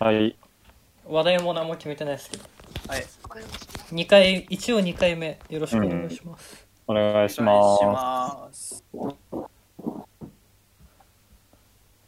[0.00, 0.34] はい。
[1.06, 2.44] 話題も何も決めてないですけど
[2.88, 3.04] はい。
[3.92, 8.82] 2回一応2回目よろしくお願いします、お願いしお願いしまます。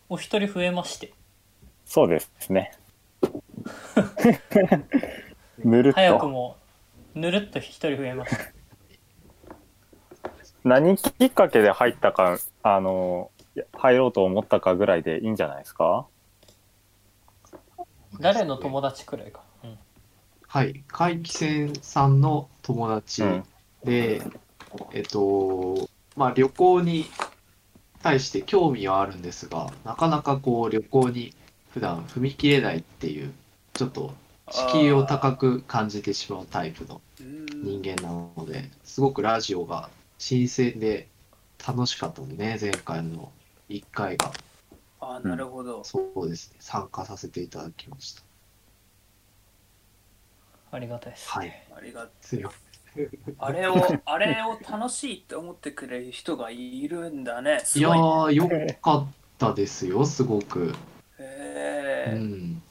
[0.08, 1.12] お一人増えまして
[1.84, 1.92] す。
[1.92, 2.72] そうですね。
[5.62, 5.96] ぬるっと。
[5.96, 6.56] 早くも
[7.14, 8.42] ぬるっと一人増えました
[10.64, 13.30] 何きっかけで入ったか、あの、
[13.74, 16.06] 入ろうと思ったかぐらいでいいんじゃないですか？
[18.20, 19.78] 誰の友達くらいか、うん、
[20.46, 20.84] はい。
[20.88, 23.44] 怪奇戦さんの友達うん。
[23.84, 24.22] で、
[24.92, 27.06] えっと、まあ旅行に
[28.02, 31.34] 対して興味はあるんですが、なかなかこう旅行に
[31.72, 33.32] 普段踏み切れないっていう、
[33.72, 34.14] ちょっと
[34.50, 41.08] 敷居を高く感じてしまうタイプの人間なので、すごくラジオが新鮮で
[41.66, 43.32] 楽しかったのでね、前回の
[43.68, 44.32] 1回が。
[45.04, 45.82] あーなるほど。
[45.82, 48.22] そうですね、参加させていただきました。
[50.70, 51.52] ありがたいです、はい。
[51.76, 52.44] ありがすい。
[53.38, 57.62] あれを、あれを楽しいって思ってくれる人がいるんだね。
[57.64, 57.90] すいや。
[57.90, 58.48] ー、よ
[58.80, 60.66] かったですよ、すごく。
[60.66, 60.74] う
[61.18, 62.62] へん。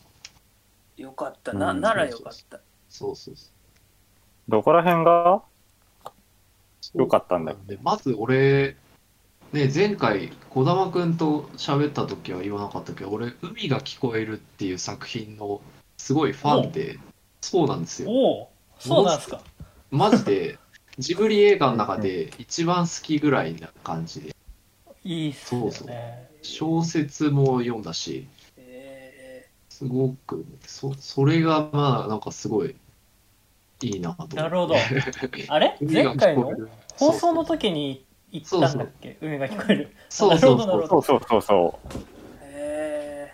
[0.98, 1.52] え、よかった。
[1.52, 2.62] な、うんならよかった。
[2.88, 3.52] そうそうそう。
[4.48, 5.44] どこら辺が？
[6.94, 8.78] よかったんだっでまず俺、
[9.54, 15.62] ね、前回、児玉くんと喋った時は言わなかったけど、俺、海が聞こえるっていう作品の
[15.98, 16.98] すごいファンで、
[17.42, 18.10] そうなんですよ。
[18.10, 19.42] おおそうなんですか。
[19.90, 20.58] マジで、
[20.98, 24.36] ジブリ映画の中で一番好きぐらいな感じで、
[25.04, 25.72] いいっすよね。
[25.72, 25.98] そうそう。
[26.44, 32.76] 小説も読んだし、えすごく、そ、それがまあ、なんかすごい
[33.82, 34.36] いいなと思って。
[34.38, 34.76] なるほど。
[35.50, 35.78] あれ？
[35.84, 36.52] 前回の？
[36.98, 39.18] 放送の時に言ったんだっけ？
[39.22, 39.96] 海が聞こえる。
[40.10, 41.20] そうそうなるほどなるほそう。
[41.20, 41.98] そうそうそう。
[42.44, 43.34] へ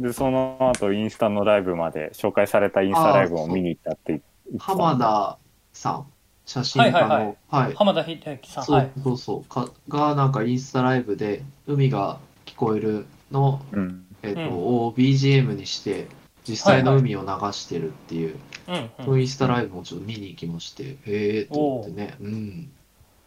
[0.00, 0.02] う。
[0.02, 5.38] で、その後、インスタのライブまで、紹介されたインスタライブを見に行ったって言ってた浜田
[5.72, 6.06] さん、
[6.44, 7.36] 写真家の、はいはいはい。
[7.48, 7.74] はい。
[7.74, 8.64] 浜田秀明さん。
[8.64, 8.90] そうはい。
[9.02, 14.04] そうそうかがなんかインスタライブで「海が聞こえるの」うん。
[14.22, 14.48] えっとうん。
[14.48, 16.08] を BGM にして
[16.44, 18.36] 実際の海を流してるっていう、
[18.68, 22.16] うんそのインスタライブもちょっと見に行きまして、へえと思ってね。
[22.20, 22.72] うん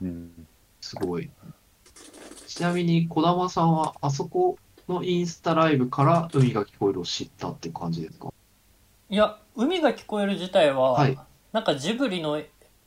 [0.05, 0.47] うん。
[0.81, 1.29] すごい。
[2.47, 4.57] ちなみに児玉さんはあそこ
[4.87, 8.31] のインスタライブから海が聞こえるを知ったって感じですか？
[9.09, 11.17] いや海が聞こえる自体は、はい。
[11.51, 12.41] なんかジブリの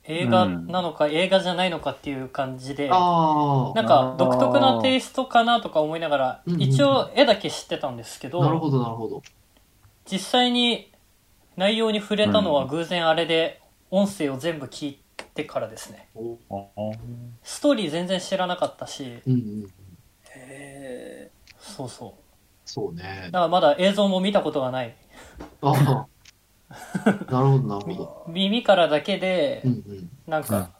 [0.05, 9.21] 映画なのか、映画じゃないのかっていう感じであなんか独特なテイストかなとか思いながらうんうん一応絵だけ知ってたんですけど、あなるほどなるほど。
[10.11, 10.91] 実際に
[11.57, 14.99] 内容に触れたのは偶然あれで音声を全部聞い
[15.33, 16.09] てからですね。
[16.15, 16.37] お
[17.43, 19.21] ストーリー全然知らなかったし。
[19.25, 19.67] うんうん
[20.35, 21.29] え。
[21.29, 22.21] へそうそう
[22.65, 23.29] そうね。
[23.31, 24.95] だからまだ映像も見たことがない。
[25.61, 26.07] ああ。
[27.31, 28.25] なるほどなるほど。
[28.27, 30.09] 耳からだけでうんうん。
[30.27, 30.71] なんか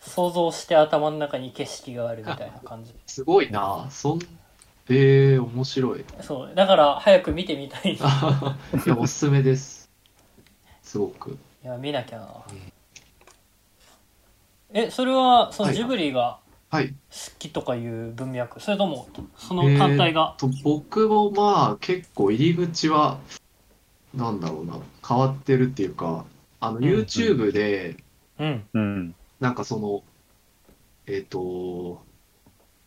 [0.00, 2.94] 想像して頭の中に景色があるみたいな感じ。
[3.06, 3.86] すごいな。
[3.90, 4.18] そん
[4.90, 6.04] えー、面白い。
[6.22, 6.54] そう。
[6.54, 7.92] だから早く見てみたい。
[7.96, 9.90] いやおすすめです。
[10.82, 11.38] すごく。
[11.68, 12.72] や見なきゃな、うん
[14.72, 15.76] えそれはそのはい。
[15.76, 16.38] ジブリが
[16.70, 16.88] はい。
[16.88, 16.94] 好
[17.38, 18.60] きとかいう文脈？
[18.60, 19.08] それとも
[19.38, 23.18] その単体が、と僕もまあ結構入り口は
[24.14, 24.78] なんだろうな。
[25.06, 26.26] 変わってるっていうか
[26.60, 26.84] あのん。
[26.84, 27.96] YouTube で
[28.38, 28.64] うん。
[28.74, 29.14] うん。
[29.40, 30.02] なんかその
[31.06, 32.02] えっ、と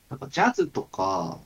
[0.09, 1.39] なんかジャズとか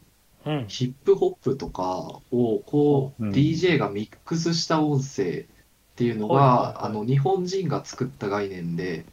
[0.45, 0.65] うん。
[0.67, 3.31] ヒップホップとかをこう、うん。
[3.31, 5.45] DJ がミックスした音声っ
[5.95, 6.85] ていうのが、はいはいはい。
[6.87, 9.05] あの日本人が作った概念で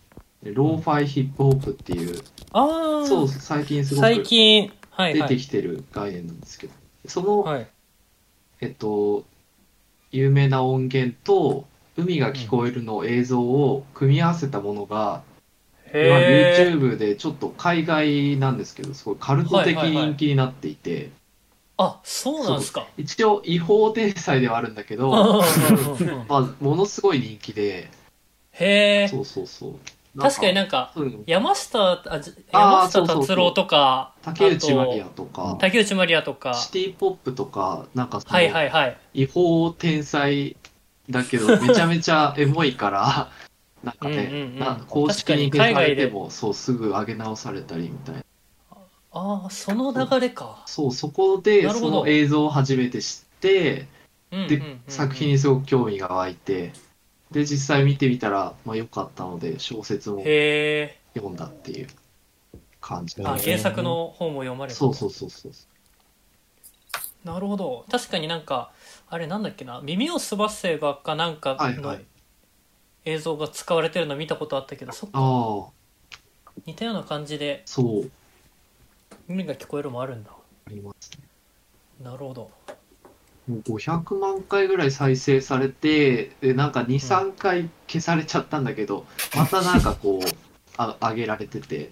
[0.44, 2.20] ローファイヒップホップっていう、
[2.53, 5.28] ああそう最近すご最く近はいはい。
[5.28, 6.72] 出てきてる概念なんですけど、
[7.06, 7.66] その、はい。
[8.60, 9.25] えっと
[10.10, 11.66] 有名な音源と
[11.97, 15.22] 海が聞こえるの映像を組み合わせたものが、
[15.86, 21.10] 今へえ YouTube でちょっと海外なんですけどすごいカルト的人気になっていて、
[21.76, 22.86] あそうなんですか。
[22.97, 25.10] 一応違法転載ではあるんだけど、
[26.28, 27.91] まあ、ものすごい人気で、
[28.53, 29.74] へえそうそうそう。
[30.18, 31.24] 確かになんかうん。
[31.26, 32.20] 山下あ
[32.53, 35.42] 山下達郎とか竹内まりやあとか。
[35.53, 36.54] と、竹内まりやとか。
[36.54, 38.98] シティポップとか、なんかはいはいはい。
[39.14, 40.56] 違法転載
[41.09, 43.30] だけど、 めちゃめちゃエモいから、
[43.82, 44.59] なんかね、うんうんうん。
[44.59, 48.22] な公式に海れても、そう、すぐ上げ直されたりみたいな。
[49.14, 50.62] ああその流れか。
[50.66, 53.86] そう、そこで、その映像を初めて知って、で
[54.30, 56.72] うんうんうんうん、作品にすごく興味が湧いて、
[57.33, 61.89] で、実際見てみたら、まあ良かったので、小説もへ読んだっていう
[62.81, 63.21] 感じ。
[63.21, 64.79] えあ原作の本も読まれた。
[64.79, 65.53] そうそうそうそう。
[67.25, 67.84] なるほど。
[67.91, 68.73] 確かになんか
[69.09, 69.81] あれなんだっけな。
[69.81, 72.05] 耳をすばせばかなんかのはいはい。
[73.05, 75.19] 映像が使われてるの見たことあったけどそっか。
[75.19, 78.11] ああ、似たような感じでそう、
[79.27, 80.31] 耳が聞こえるもあるんだ。
[80.31, 81.25] ありますね。
[82.01, 82.51] なるほど
[83.48, 89.06] もう500万回ぐらい再生されて、で、なんか2、3回消されちゃったんだけど、
[89.36, 90.28] またなんかこう、
[90.78, 91.91] あ上げられてて、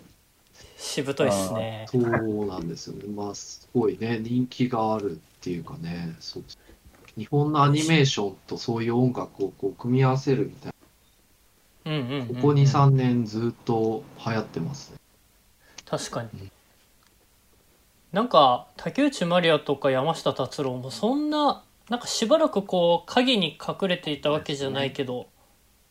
[0.79, 1.87] しぶといっすね。
[1.91, 3.05] そうなんですよね。
[3.15, 6.45] まあ、すごいね、人気があるっていうかね、そう。
[7.17, 10.73] 日本のアニメーションとそういう音楽をこう組み合わせるみたい
[11.85, 14.99] な、ここ2、3年ずっと流行ってますね。
[15.85, 16.29] 確かに。
[16.33, 16.51] うん
[18.13, 25.29] なんか竹内まりやとか山下達郎もそんななんかしばらくこう影に隠れていたわけじゃないけど、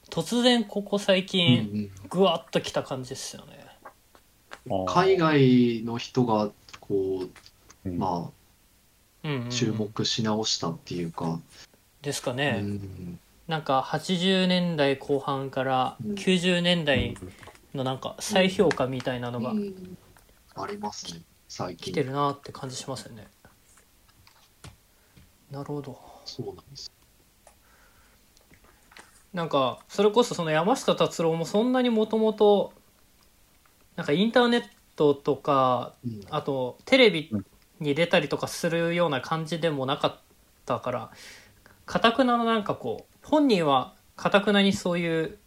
[0.09, 3.65] 突然ここ最うん近ぐわっときた感じですよね、
[4.65, 7.25] うん、海外の人がこ
[7.85, 7.97] う、うん。
[7.97, 8.31] ま
[9.23, 11.39] うんうんうんあ、注目し直したっていうか、
[12.01, 16.15] ですかうね、ん、なんか80年代後半からうん。
[16.15, 17.17] 90年代
[17.73, 19.97] のなんか再評価みたいなのがうん。
[20.55, 21.91] ありますね、最近。
[21.93, 23.27] 来てるなって感じしますよね
[25.51, 26.91] なるほどそうなんです。
[29.33, 32.71] なんかそれこそその山下達郎もそんなにもともと
[33.95, 34.63] なんかインターネッ
[34.95, 37.31] トとかうんあとテレビ
[37.79, 40.17] に出たりとかするような感じでもなかっ
[40.65, 41.11] たから
[41.85, 45.39] かたくなななんかこう本人はかたくなにそういう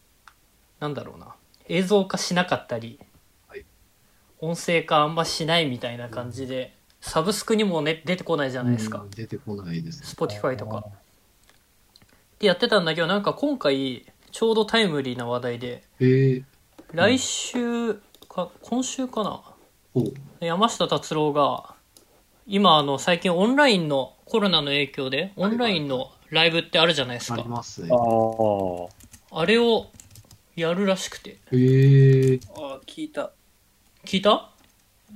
[0.81, 1.37] なんだろうな
[1.69, 3.12] 映像化しなかったり、はい
[4.43, 10.17] 音声化あんましないみたいな感じで、サブスクにも、ね、出てこないじゃないですかうん、出てこないです。
[10.17, 10.85] Spotify とか。
[12.41, 16.45] でやってたんだけどなんか今回ちょうどタイムリーな話題でえー、
[16.93, 17.95] 来週
[18.29, 19.43] か今週かな。
[20.41, 21.75] 山下達郎が
[22.49, 27.95] 今あの最近オンラインのコロナの影響でオンラインのライブってあるじゃないですあかりますねあ。
[29.37, 29.41] あ。
[29.41, 29.87] あれを
[30.57, 33.31] やるらしくてえー、あ聞いた。
[34.05, 34.51] 聞いた？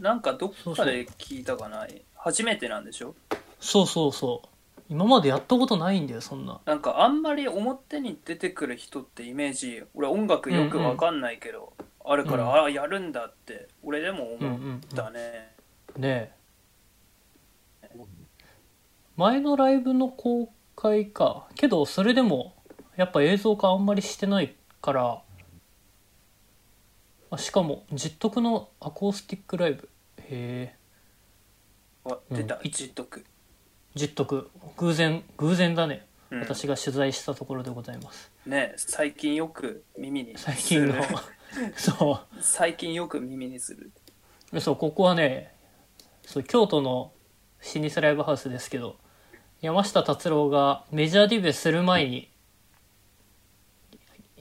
[0.01, 1.87] なんかどっかで聞いたかな？
[2.15, 3.15] 初めてなんでしょ？
[3.61, 4.49] そうそうそう。
[4.89, 6.61] 今までやったことないんだよそんな。
[6.65, 11.73] なんかあんまり表に出てくる人ってイメージ、俺音楽よくわかんないけど、
[12.05, 12.51] あるから、うん。
[12.51, 14.77] ああ、やるんだって、俺でも思うんうんうん。
[14.77, 15.53] ったね。
[15.97, 16.33] ね
[17.83, 17.91] え。
[19.17, 21.47] 前のライブの公開か。
[21.57, 22.55] けどそれでも
[22.97, 25.23] やっぱ映像化あんまりしてないから
[27.31, 29.89] あしかも実得のアコースティックライブ。
[30.19, 30.77] へえ。
[32.05, 32.61] あ出た、うん。
[32.65, 33.25] 実得。
[33.95, 36.41] 実得偶然偶然だね、うん。
[36.41, 38.31] 私が取材したところでございます。
[38.47, 40.95] ね最近よく耳に最近の。
[41.77, 43.91] そ最近よく耳にする。
[44.53, 45.53] う そうここはね
[46.25, 47.13] そう京都の
[47.75, 48.97] 老舗ライブハウスですけど
[49.61, 52.31] 山下達郎がメジャーデビューする前に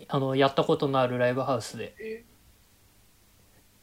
[0.07, 2.25] あのやったことのあるライブハウスで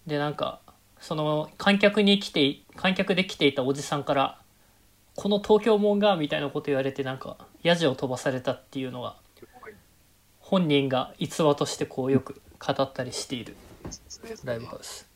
[0.06, 0.60] でなんか
[1.00, 4.38] その観客に来て観客で来ていたおじさんから
[5.16, 9.16] 「この東京もんが」みたいなこと言われてなんかヤジを飛ばされたっていうのが
[10.40, 13.56] 本人が逸話としてこうよく語ったりしている
[14.44, 15.08] ライブハウス。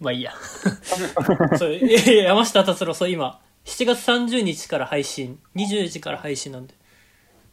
[0.00, 0.32] まあいいや。
[1.58, 6.74] そういやいや山下達郎そう今7月30日から配信20時から配信なんで。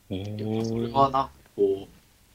[0.10, 1.88] えそれー、はなんかこう、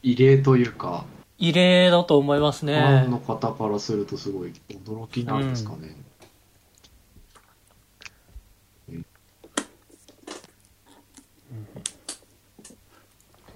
[0.03, 1.07] 異例というか、
[1.43, 5.97] 異例だと思いますファねンの方からするとすごい驚きなんですかね。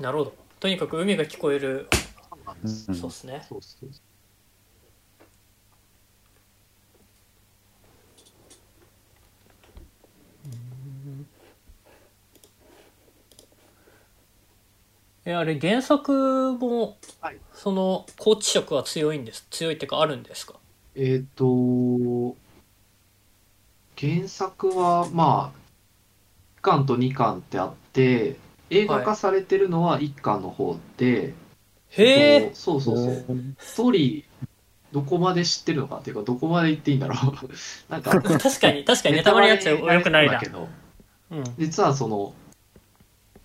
[0.00, 0.34] なるほど。
[0.58, 1.88] とにかく海が聞こえる、
[2.64, 2.90] そうです。
[2.90, 3.90] うんそうそうそう
[15.26, 17.36] えあれ原作もはい。
[17.52, 20.54] その高知色は強いんです強いっていうかあるんですか？
[20.94, 22.36] えっ、と、
[23.98, 25.58] 原作は、まあ、
[26.58, 28.36] 1巻と2巻ってあって、
[28.70, 31.34] 映画化されてるのは1巻の方で、
[31.90, 33.24] へえっえとそうそうそう。
[33.58, 34.46] ストーリー、
[34.92, 37.50] どこまで知ってるのかっていうか、どこまで言っていいんだろう。
[37.92, 40.34] なんか、確かに確かにネタバレやっちゃうよくないな。
[40.34, 40.68] だけど、
[41.30, 41.44] うん。
[41.58, 42.32] 実はその、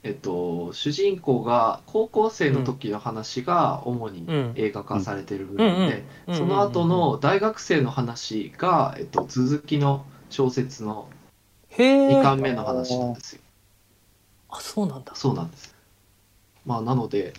[0.03, 4.53] えっと、主人公が高校生の時の話が主にうん。
[4.55, 11.08] 映画化されてる部分で、うんその後の大学生の話が、えっと、続きの小説の
[11.70, 13.41] へえ2巻目の話なんですよ。
[14.50, 15.13] あそうなんだ。
[15.15, 15.75] そうなんです。
[16.65, 17.34] まあ、なので、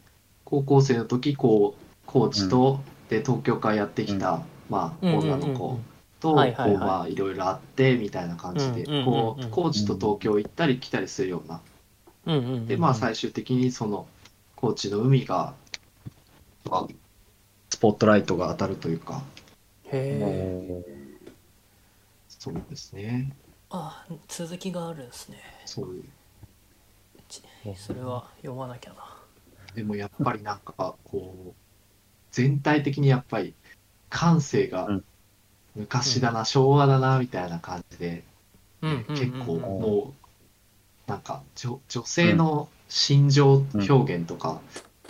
[0.45, 5.33] 高校生の時、こう、コーチと、で、東京からやってきた、まあ、うんうんうんうん。
[5.33, 5.79] 女の子
[6.21, 6.79] と、はいはいはい。
[6.79, 9.05] こうまあいろいろあってみたいな感じで、うんうんうんうん。
[9.05, 11.61] こう高知と東京行ったり来たりするような。
[12.27, 14.07] うんうんうんでまあ最終的にその
[14.57, 15.55] 高知の海が、
[16.71, 16.89] まあ、
[17.71, 19.23] スポットライトが当たるというか、
[19.87, 20.85] へえ
[22.29, 23.33] そうですね。
[23.71, 25.39] あ続きがあるんですね。
[25.65, 26.05] そういう。
[27.77, 29.17] それは読まなきゃな。
[29.75, 31.53] でもやっぱりなんかこう
[32.31, 33.55] 全体的にやっぱり
[34.11, 35.05] 感性がうん。
[35.75, 38.23] 昔だな、昭和だなみたいな感じで、
[38.83, 39.33] うんうんうんうん。
[39.33, 40.22] 結構もう
[41.07, 44.61] なんか女女性の心情表現とか、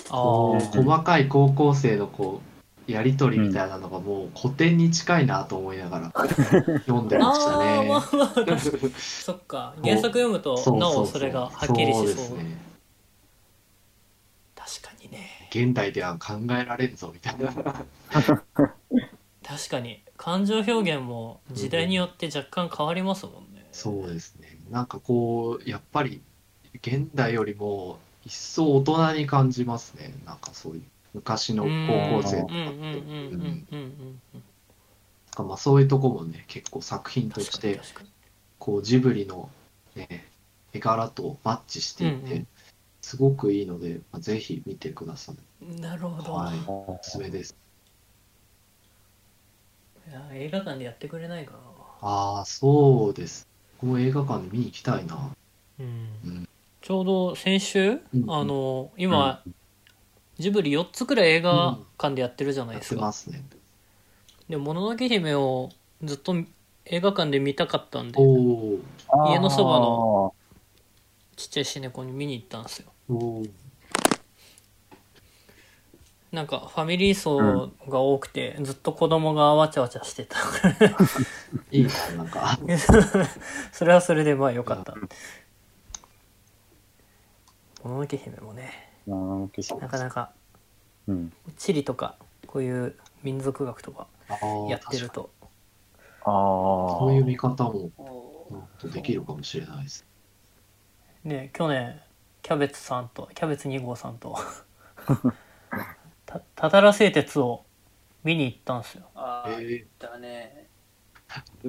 [0.08, 2.40] あこうー細かい高校生のこ
[2.88, 6.12] うやり取りみたいなのがもう古典に近いなと思いながら
[6.86, 7.78] 読んでましたね。
[7.78, 8.58] あまあ
[8.98, 12.58] そっか原作読むとなおそれがはっきりしそうですね。
[14.54, 17.52] 確かにね現代では考えられんぞみたいな。
[19.44, 24.56] 確かに感情表現も時代によって若干変わりますもんね、そうですね。
[24.72, 26.22] なんかこうやっぱり
[26.76, 30.14] 現代よりも一層大人に感じますね。
[30.24, 32.56] なんかそういう昔の高校生とかっ
[35.36, 35.42] て。
[35.42, 37.80] まあそういうとこもね結構作品として
[38.58, 39.50] こうジブリの、
[39.94, 40.26] ね、
[40.72, 42.46] 絵柄とマッチしていて、うんうん、
[43.00, 47.56] すごくいいので、まあ、ぜひ見てくださいなるほど、はい、おすすめです
[50.06, 51.58] いや映画館でやってくれないかな
[52.02, 53.48] ああそうです
[53.82, 55.32] この映画館で見に行きたいな。
[55.80, 55.86] うん
[56.24, 56.48] うん
[56.80, 59.40] ちょうど先週、うんあの今、
[60.36, 63.44] ジブリ4つくらい映画館でやってるじゃないやっですか、てますね。
[64.48, 65.70] で「もののけ姫」を
[66.02, 66.34] ずっと
[66.86, 68.80] 映画館で見たかったんでおお。
[69.32, 70.34] 家のそばの
[71.36, 73.42] ちっちゃいシネコンに見に行ったんですよおお。
[76.32, 80.38] なんかファミリー層が多くて、ずっと子供がわちゃわちゃしてた。
[81.70, 82.58] いいな、なんか。
[83.70, 84.94] それはそれでまあ良かった。
[87.86, 88.92] もののけ姫もね。
[89.06, 90.32] うんなかなか
[91.06, 91.32] うん。
[91.58, 94.06] 地理とかこういう民族学とか
[94.68, 95.30] やってると。
[96.24, 96.32] ああ
[96.98, 97.90] そういう見方も
[98.84, 100.06] できるかもしれないです。
[101.24, 102.00] ね去年
[102.42, 104.36] キャベツさんとキャベツ2号さんと
[106.62, 107.64] たたたら製鉄を
[108.22, 109.08] 見に行ったんですよ。
[109.16, 110.68] あー、えだね。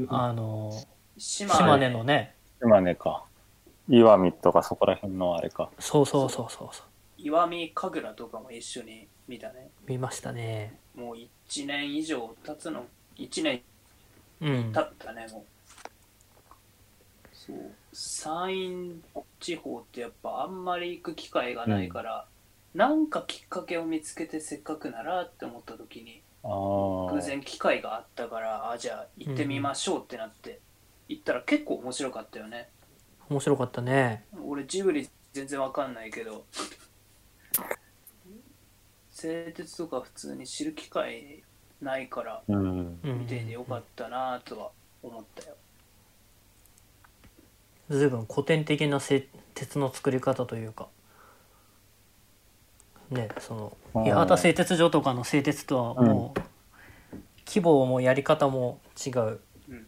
[0.08, 0.72] あの
[1.18, 2.36] 島島根のね。
[2.62, 3.26] 島根か。
[3.90, 5.72] 岩見とかそこら辺のあれか。
[5.80, 6.86] そうそうそうそうそう。
[7.18, 9.72] 岩見神楽とかも一緒に見たね。
[9.88, 10.78] 見ましたね。
[10.94, 12.86] もう1年以上経つの、
[13.18, 13.64] 1年
[14.42, 14.72] うん。
[14.72, 15.44] 経ったね、もう。
[17.34, 17.56] そう。
[17.92, 22.28] 山陰地方ってやっぱあんまり行く機会がないから、
[22.74, 30.60] なんかきっかけを見つけてせっかくならって思った時に、偶然機会があったから、あ、じゃあ行ってみましょうってなって、
[31.08, 32.70] 行ったら結構面白かったよね。
[33.30, 34.26] 面白かったね。
[34.46, 36.46] 俺ジブリ全然わかんないけど
[39.10, 41.44] 製鉄とか普通に知る機会
[41.82, 43.00] ないからうん。
[43.04, 45.56] うん見ていてよかったなとは思ったよ。
[47.90, 50.88] 随分古典的な製鉄の作り方というか
[53.14, 54.04] ねそのうん。
[54.04, 56.40] 八幡製鉄所とかの製鉄とはもう、
[57.48, 59.40] 規模もやり方も違う。
[59.70, 59.88] うん。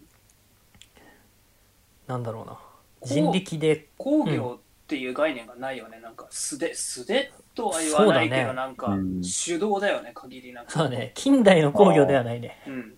[2.08, 2.60] なんだろうな。
[3.04, 3.88] 人力で。
[3.98, 8.54] 工業っていう概念がないよね、なんか素手素手とは言わないけど、そうだね。
[8.54, 9.22] なんかうん。
[9.22, 10.72] 手動だよね限りなく。
[10.72, 11.12] そうね。
[11.16, 12.62] 近代の工業ではないね。
[12.68, 12.96] うん。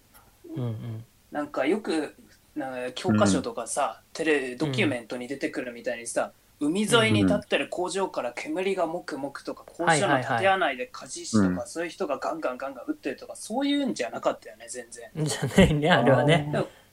[0.56, 1.06] うんうん。
[1.32, 2.16] なんかよく
[2.56, 15.26] なんか教科書とかさ、テレドキュメントに出てくるみたいにさ、海沿いに立ってる工場から煙がもくもくとか、工場の建屋内で火事師とか、うんそういう人がガンガンガンガン撃ってるとかそういうんじゃなかったよね全然。
[15.26, 16.52] じゃないねあれはね。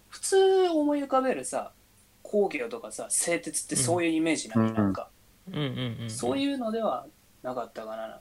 [0.09, 1.73] 普通思い浮かべるさ
[2.23, 5.09] 工業とかさ製鉄ってそういうイメージなの、うんなんか、
[5.49, 7.07] うんうんうんそういうのでは
[7.43, 8.21] なかったかな。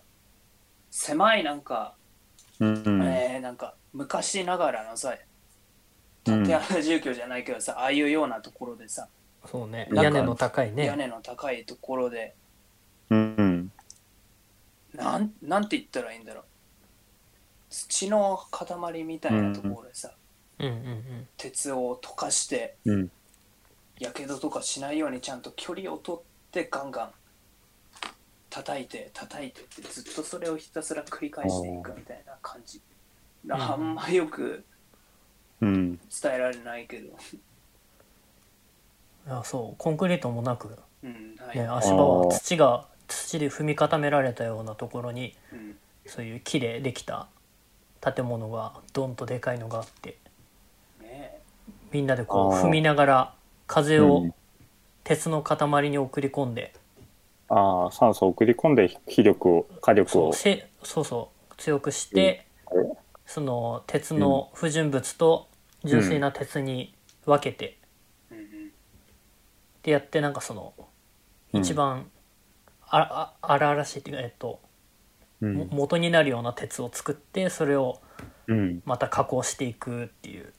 [0.90, 1.96] 狭いなんか、
[2.60, 5.14] うんえーなんか昔ながらのさ
[6.26, 6.44] うん。
[6.46, 9.10] 建屋住居じゃないけどさ、ああいうようなところでさ
[9.46, 9.90] そうね。
[9.94, 12.36] 屋根の高い屋ね根の高いところで。
[13.10, 13.72] うん。
[14.94, 16.44] なんなんて言ったらいいんだろう。
[17.70, 20.12] 土の塊みたいなところでさ、
[20.60, 21.28] うんうんうん。
[21.38, 23.12] 鉄を溶かしてうん。
[24.00, 26.22] やけどとかしないようにちゃんと距離を取っ
[26.52, 27.12] てガンガン
[28.50, 32.80] 叩いて叩いてってずっとそれをひたすら繰り返していくみたいな感じ。
[33.48, 33.52] ん。
[33.52, 34.64] あんまよく
[35.62, 35.98] うん。
[35.98, 37.18] 伝えられないけど
[39.27, 45.75] あそうコンクリートもなく、うんはい、ね、足場は土が土で踏み固められたようなところにうん。
[46.06, 47.27] そういう木でできた
[48.01, 50.18] 建物がドンとでかいのがあって
[51.01, 51.39] ね。
[51.92, 53.34] みんなでこう踏みながら
[53.68, 54.34] 風をうん。
[55.03, 56.74] 鉄の塊に送り込んで、
[57.50, 60.32] ああ、酸素を送り込んで気力を、火力を。
[60.34, 60.42] そう。
[60.42, 62.92] せそうそう強くして、うん。
[63.25, 65.50] その鉄の不純物と
[65.84, 66.94] 純粋な鉄に
[67.25, 67.83] 分けて、うんうん
[69.84, 70.74] でやってなんかその
[71.54, 71.62] うん。
[71.62, 72.10] 一番
[72.82, 74.60] ああ荒々しいっていうかえっと、
[75.42, 75.54] うん。
[75.56, 78.02] も元になるような鉄を作ってそれを
[78.48, 78.82] うん。
[78.86, 80.52] また加工していくっていう。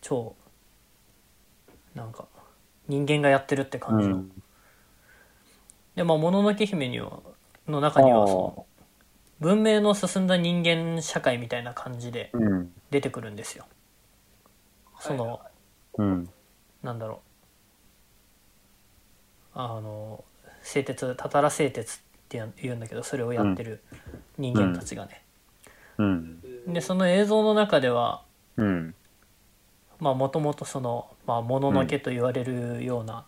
[0.00, 0.34] 超
[1.94, 2.26] なんか
[2.88, 4.24] 人間がやってるって感じの、
[5.94, 7.20] でまあ「もののけ姫」には
[7.68, 8.66] の中にはその
[9.40, 12.72] 文明の進んだ人間社会みたいな感じでうん。
[12.90, 13.66] 出てくるんですよ。
[14.98, 15.49] その、はいは
[15.98, 16.28] うん。
[16.82, 17.18] なんだろう
[19.54, 20.24] あの
[20.62, 23.82] 製鉄たたら製鉄って言うんだけどそれをやってる
[24.38, 25.22] 人間たちがね、
[25.98, 26.40] うん。
[26.72, 28.22] でその映像の中では
[28.56, 28.94] うん。
[29.98, 33.26] まあもともとそのまあもののけと言われるような、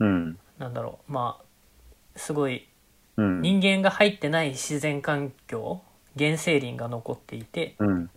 [0.00, 0.38] うん。
[0.58, 2.68] なんだろうまあすごい
[3.16, 3.40] うん。
[3.40, 5.80] 人間が入ってない自然環境
[6.18, 8.10] 原生林が残っていてうん。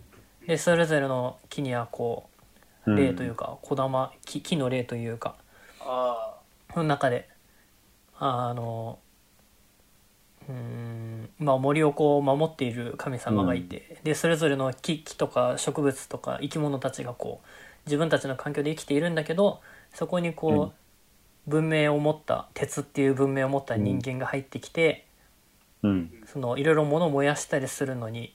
[0.46, 2.35] でそれぞれの木にはこう。
[2.86, 2.96] うん。
[2.96, 5.36] 霊というか小玉木木の霊というか
[6.74, 7.28] の中で
[8.18, 8.98] あの
[10.48, 17.46] うーんまあ森をこう守っている神様がいて、でそれぞれの木木とか植物とか生き物たちがこう
[17.86, 19.60] 自分たちの環境で生きているんだけど
[19.92, 20.72] そこにこう、うん。
[21.48, 25.06] 文明を持った鉄っていう文明を持った人間が入ってきて、
[25.84, 26.10] うん。
[26.26, 28.34] そのいろいろ物を燃やしたりするのに、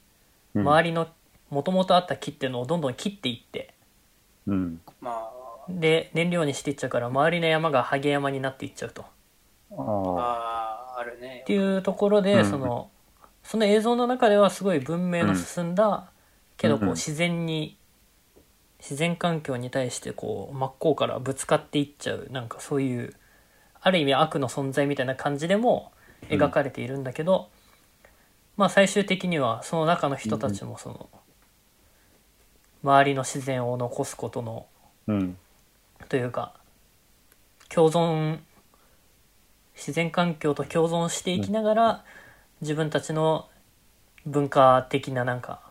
[0.55, 0.61] うん。
[0.61, 1.09] 周りの
[1.49, 3.73] もともとあった木っていうのをどんどん切っていって
[4.47, 4.81] うん。
[4.87, 9.05] あまあで燃料にしていっちゃうから周りの山がハゲ山になっていっちゃうと。
[9.77, 10.81] ああ。
[11.03, 12.89] るねっていうところで、うんその
[13.43, 16.11] その映像の中ではすごい文明の進んだ、
[16.57, 17.75] けどこううん自然に
[18.79, 23.15] 自然環境に対してこう真っ向からぶつかっていっちゃうなんかそういう
[23.79, 25.91] ある意味悪の存在みたいな感じでも
[26.29, 27.49] 描かれているんだけど、
[28.57, 31.09] まあ最終的にはその中の人たちもその、
[32.83, 34.65] 周りの自然を残すことの
[35.07, 35.37] うん。
[36.09, 36.53] というか
[37.69, 38.39] 共存
[39.75, 42.05] 自然環境と共存していきながら、
[42.61, 43.47] 自分たちの
[44.25, 45.61] 文化的ななんか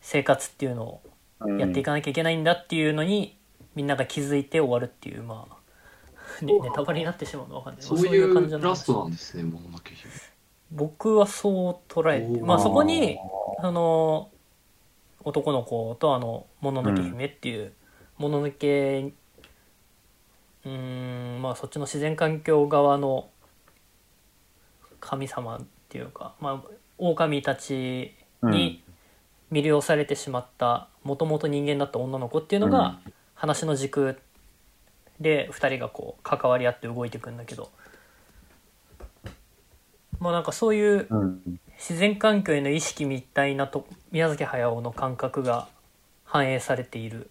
[0.00, 1.02] 生活っていうのを
[1.40, 1.58] うん。
[1.58, 3.36] やっていかなきゃいけないんだっていうのに、
[3.74, 7.82] みんなが気づいて終わるっていうまあ、ね、ネタバレになってしまうのわかんない。
[7.82, 10.10] そういまあ感じの話うラストなんですね、もののけ姫。
[10.70, 13.18] 僕はそう捉えてまあそこに
[13.58, 14.30] あの
[15.24, 17.72] 男の子とあの「もののけ姫」っていう
[18.18, 19.12] もののけ
[20.64, 20.70] うー
[21.38, 23.28] んまあそっちの自然環境側の
[25.00, 28.82] 神様っていうかまあ狼たちに
[29.50, 32.98] 魅了されてしまったもともと人間だった女の子っていうのが
[33.34, 34.18] 話の軸
[35.20, 37.70] で2人がこう関わり合って動いていくんだけど
[40.18, 41.08] まあなんかそういう。
[41.76, 45.68] 自然環境への意識みたいなと宮崎駿の感覚が
[46.24, 47.30] 反映されている。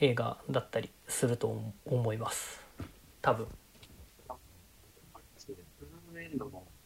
[0.00, 2.60] 映画だったりすると思います。
[3.22, 3.46] 多分。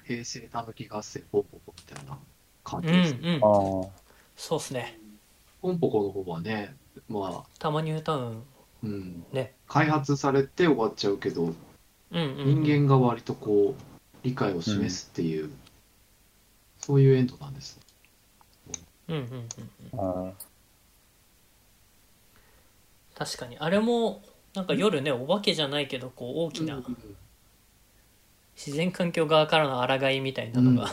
[0.04, 2.18] 平成たぬき合戦ポンポコみたいな
[2.64, 3.18] 感うんじです、ね。
[3.22, 3.90] うんああ。
[4.36, 4.98] そうっすね。
[5.60, 6.74] ポンポコの方はね、
[7.08, 8.42] まあ、たまに歌うん。
[8.84, 9.54] うん、ね。
[9.66, 11.54] 開発されて終わっちゃうけど、うん
[12.12, 12.62] うん。
[12.64, 13.97] 人間が割とこう
[14.28, 15.50] 理解を示すっていう、
[16.78, 17.78] そういうエンドなんです。
[18.68, 18.78] ね。
[19.08, 19.48] うんうん
[19.92, 20.28] うん。
[20.30, 20.32] あ
[23.14, 24.22] 確かにあれも
[24.54, 26.80] なんか夜ねお化けじゃないけどこう大きな
[28.54, 30.92] 自然環境側からの抗いみたいなのが、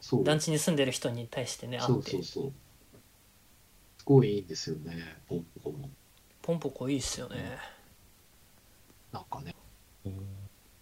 [0.00, 0.24] そう。
[0.24, 2.10] 団地に住んでる人に対してねあそって。
[2.10, 2.52] うそうそう。
[3.98, 5.88] すごいいいんですよね、ポンポコも。
[6.42, 7.56] ポンポコいいっすよね。
[9.12, 9.54] なんかね、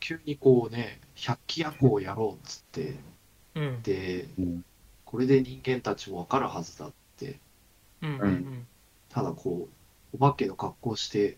[0.01, 2.97] 急にこうね、百鬼夜行をやろうっつって、
[3.55, 3.83] うん。
[3.83, 4.65] で、うん。
[5.05, 7.39] これで人間たちもわかるはずだって、
[8.03, 8.67] うんうんうん。
[9.11, 9.69] ただこ
[10.13, 11.37] う、お化けの格好して、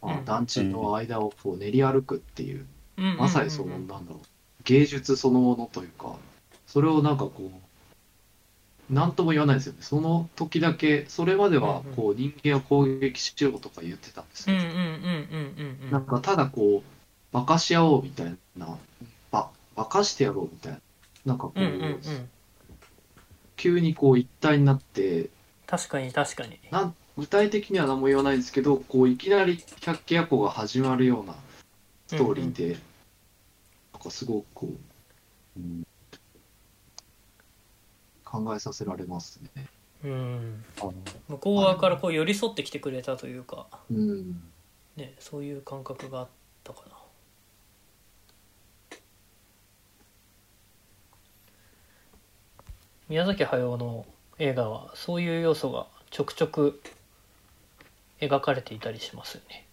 [0.00, 0.24] まあうん。
[0.24, 2.66] 団地の間をこう練り歩くっていう、
[2.96, 3.16] うん。
[3.16, 4.26] まさにその、なんだろう、
[4.64, 6.16] 芸術そのものというか、
[6.66, 7.66] それをなんかこう、
[8.92, 9.78] なんとも言わないですよね。
[9.80, 14.56] その時だけ、それまではこう人間を攻撃しようとか言ってたんですよ。
[14.56, 15.90] うんうんうんうんうんうん。
[15.90, 16.95] なんかただこう、
[17.36, 18.78] 化かし合おうみたいな、
[19.30, 20.80] ば、化かしてやろうみたいな。
[21.26, 22.28] なんかこう、うんうんうん
[23.58, 25.30] 急にこう一体になって、
[25.66, 31.34] 確かに確かになん具体的には何も言わないんですけど、こういきなり百鬼夜行が始まるような
[32.06, 32.76] ストーリーで、
[33.94, 34.68] なんかすごくこ
[35.56, 35.86] う、うん
[38.24, 39.66] 考えさせられますね。
[40.04, 40.64] うん
[41.28, 44.42] 向こう側からこう寄り添ってきてくれたというか、うん。
[44.96, 46.28] ね、そういう感覚があっ
[46.62, 46.96] たかな
[53.08, 54.04] 宮崎駿の
[54.38, 56.82] 映画はそういう要素がちょくちょく
[58.20, 59.66] 描かれていたりしますよね。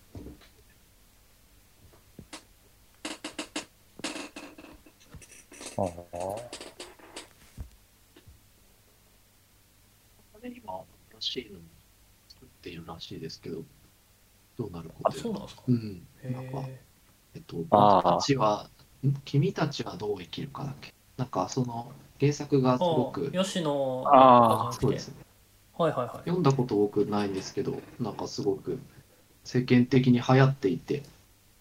[5.75, 5.87] ああ
[10.43, 11.59] 今、らしいの
[12.27, 13.63] 作っているらしいですけど、
[14.59, 15.63] どうなることあそうなんですか？
[15.67, 16.05] うん。
[16.21, 16.79] へなんか、え
[17.35, 17.69] えっと、僕
[18.03, 18.69] たちは、
[19.03, 19.13] ん？
[19.25, 20.93] 君たちはどう生きるかだっけ？
[21.17, 21.91] なんか、その、
[22.23, 24.81] 原作がすごく、吉野あーじゃなくて。
[24.81, 25.15] そうですね。
[25.77, 26.17] はいはいはい。
[26.19, 28.79] 読んだこと僕ないんですけど、なんかすごく
[29.43, 31.03] 世間的に流行っていて、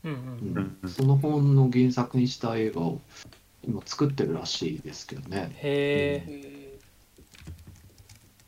[0.05, 0.55] うんううん。
[0.55, 0.89] んうん。
[0.89, 3.01] その本の原作にした映画を
[3.67, 5.51] 今作ってるらしいですけどね。
[5.57, 6.79] へえへ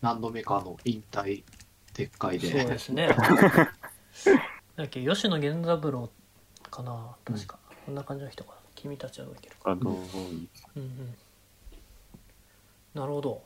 [0.01, 1.43] 何度目かの引退
[1.95, 2.61] 撤回で。
[2.61, 3.09] そうですね。
[4.77, 6.11] だっけ吉野源三郎
[6.71, 9.71] かな確か、こんな感じの人かな君たちはどう生きるか。
[9.71, 11.15] あどういうんうん
[12.95, 13.43] なるほど。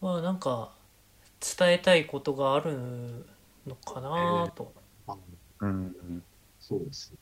[0.00, 0.72] まあなんか
[1.58, 3.26] 伝えたいことがある
[3.66, 4.72] のかなと、
[5.06, 5.20] あの
[5.60, 6.22] うん。
[6.60, 7.18] そうですね。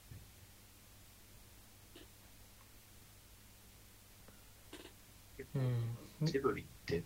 [5.57, 5.59] う
[6.25, 6.27] ん。
[6.27, 7.03] ジブリって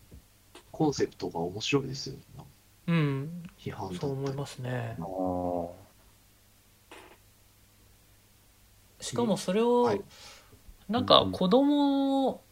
[0.70, 2.20] コンセプトが面白いですよね。
[2.88, 3.42] うん。
[3.58, 4.96] 批判そう思いますね。
[9.00, 10.02] しかもそれを、はい
[10.88, 12.42] なんか子供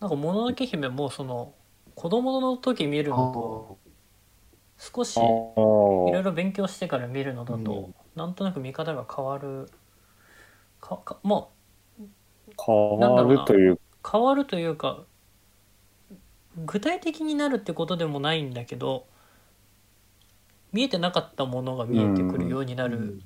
[0.00, 1.54] なんかもののけ姫もその
[1.94, 3.78] 子供の時見るのと
[4.78, 7.94] 少しいあろいろ勉強してから見るのだと、うん。
[8.16, 9.68] なんとなく見方が変わる。
[10.80, 11.46] かかま
[12.58, 13.74] 変わるという。
[13.74, 15.04] あ変わるというか
[16.66, 19.06] 具体的になるってことでもないんだけど
[20.72, 23.20] 見えてなかったものが見えてくるようになる、うん。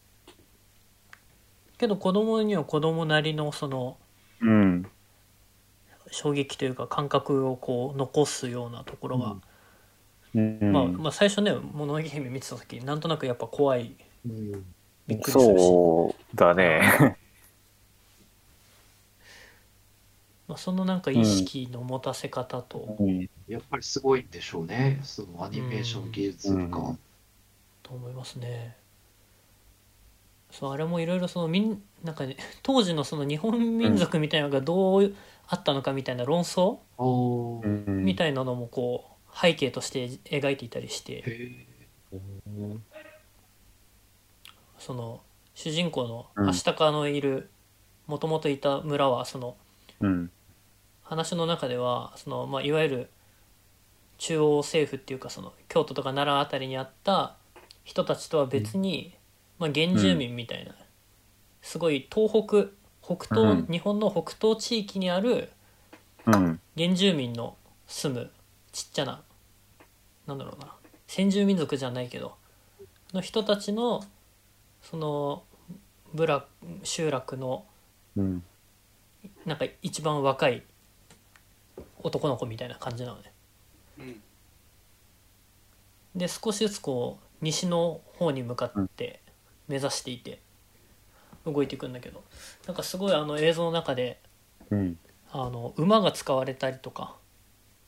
[1.79, 3.97] けど子供には子供なりのその
[4.41, 4.91] うん。
[6.11, 9.37] 衝撃というか感覚をこう残すようなところが、
[10.35, 10.73] うん。
[10.73, 13.97] まあ、まあ最初ね「もののけ姫」見てた時なんとなくやっぱ怖い。
[14.27, 14.65] うん。
[15.07, 17.17] びっくりするし、そうだね。
[20.49, 23.29] まあ、そのなんか意識の持たせ方と、うん。
[23.49, 25.01] やっぱりすごいんでしょうね。
[25.03, 26.79] そのアニメーション技術とか。
[26.81, 26.99] うん。
[27.83, 28.77] と思いますね。
[30.59, 35.15] そうあれもいろいろそのみんなんか、ね、 当時のその日本民族みたいなのがどう
[35.49, 36.79] あったのかみたいな論争
[37.87, 41.67] みたいなのもこう背景として描いていたりして。
[44.79, 45.21] その
[45.55, 46.49] 主人公のうん。
[46.49, 47.51] アシタカのいる
[48.07, 49.57] もともといた村はその
[50.01, 50.31] うん。
[51.03, 53.11] 話の中ではその、まあ、いわゆる
[54.19, 57.37] 中央政府っていうかその京都とか奈良あたりにあった
[57.85, 59.15] 人たちとは別に、
[59.59, 60.75] まあ、原住民みたいな、
[61.63, 62.67] すごい東北
[63.03, 63.67] 北東、うん。
[63.71, 65.51] 日本の北東地域にある
[66.27, 66.61] うん。
[66.77, 68.31] 原住民の住む
[68.73, 69.23] ちっちゃな
[70.27, 70.73] なんだろうな。
[71.07, 72.35] 先住民族じゃないけど
[73.13, 74.05] の人たちの
[74.83, 75.45] その
[76.13, 76.47] 部落
[76.83, 77.65] 集落の
[78.17, 78.43] うん。
[79.45, 80.63] なんか一番若い
[82.03, 83.33] 男の子みたいな感じなのね。
[83.99, 84.23] うん。
[86.17, 89.21] で少しずつこう西の方に向かって
[89.69, 90.41] 目指していて
[91.45, 92.23] 動いていくんだけど。
[92.67, 94.21] なんかすごいあの映像の中で
[94.71, 94.99] うん。
[95.31, 97.17] あの馬が使われたりとか。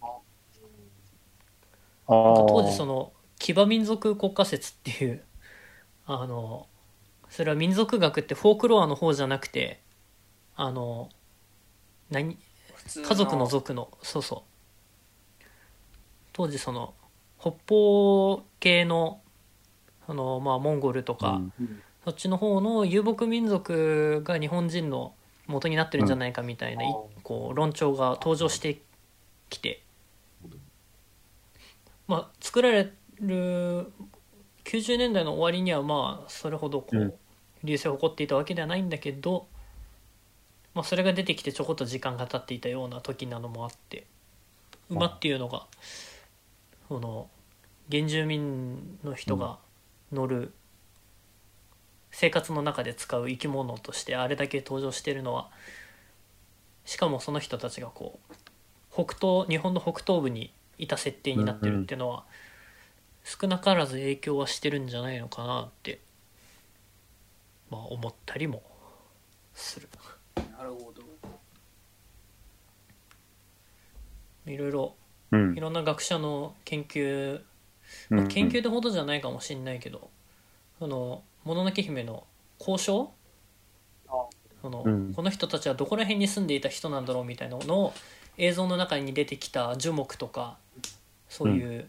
[0.02, 0.06] あ
[2.14, 5.22] なんかあ当時その騎馬民族国家説っていう
[6.06, 6.66] あの
[7.28, 9.82] それは民族学ってフォークロアの方じゃなくて
[10.56, 11.10] あの
[12.10, 12.38] 何
[12.96, 15.44] 家族の族のそうそう。
[16.32, 16.94] 当時その
[17.38, 19.20] 北方系の
[20.08, 21.82] あの、まあ、モンゴルとか、うん。
[22.04, 25.12] そっちの方の遊牧民族が日本人の
[25.46, 26.84] 元になってるんじゃないかみたいな、
[27.22, 28.80] こう論調が登場して
[29.50, 29.82] きて、
[32.06, 32.90] まあ、作られ
[33.20, 33.92] る
[34.64, 37.02] 90年代の終わりにはまあそれほどこうん。
[37.02, 37.14] う
[37.64, 39.48] 流星を誇っていたわけではないんだけど、
[40.74, 44.06] まあ、それが出てきてちょこっと時間が経っていたような時なのもあって
[44.88, 45.66] 馬っていうのが
[46.86, 47.28] その
[47.90, 49.58] 原住民の人が
[50.12, 50.52] 乗る
[52.10, 55.50] 生活の中で使う生き物としてあれだけ登場してるのは
[56.84, 58.34] しかもその人たちがこう
[58.92, 62.24] 北東日本の北東部にいた設定になってるっていうのは
[63.24, 66.00] 少なからず影響はしてるんじゃないのかなって
[67.70, 68.62] まあ思ったりも
[69.54, 69.88] する。
[70.56, 71.02] なるほど
[74.46, 74.94] いろいろ
[75.30, 77.44] うんいろんな学者の研究、うん
[78.10, 80.10] まあ、研究ってほどじゃないかもしれないけど
[80.78, 82.26] 「そのもののけ姫」の
[82.58, 83.12] 交渉？
[84.60, 85.14] その、うん。
[85.14, 87.92] この人たちはどこら辺に住んでいた人なんだろうみたいなのを
[88.36, 90.58] 映像の中に出てきた樹木とか
[91.28, 91.88] そういう、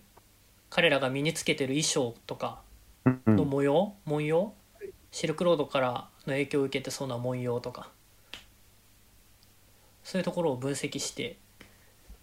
[0.70, 2.62] 彼らが身につけてる衣装とか
[3.06, 3.36] うん。
[3.36, 4.54] の模様、文様？
[5.12, 5.90] シルクロードから
[6.28, 7.90] の影響を受けてそうな文様とか。
[10.04, 11.38] そういうところを分析して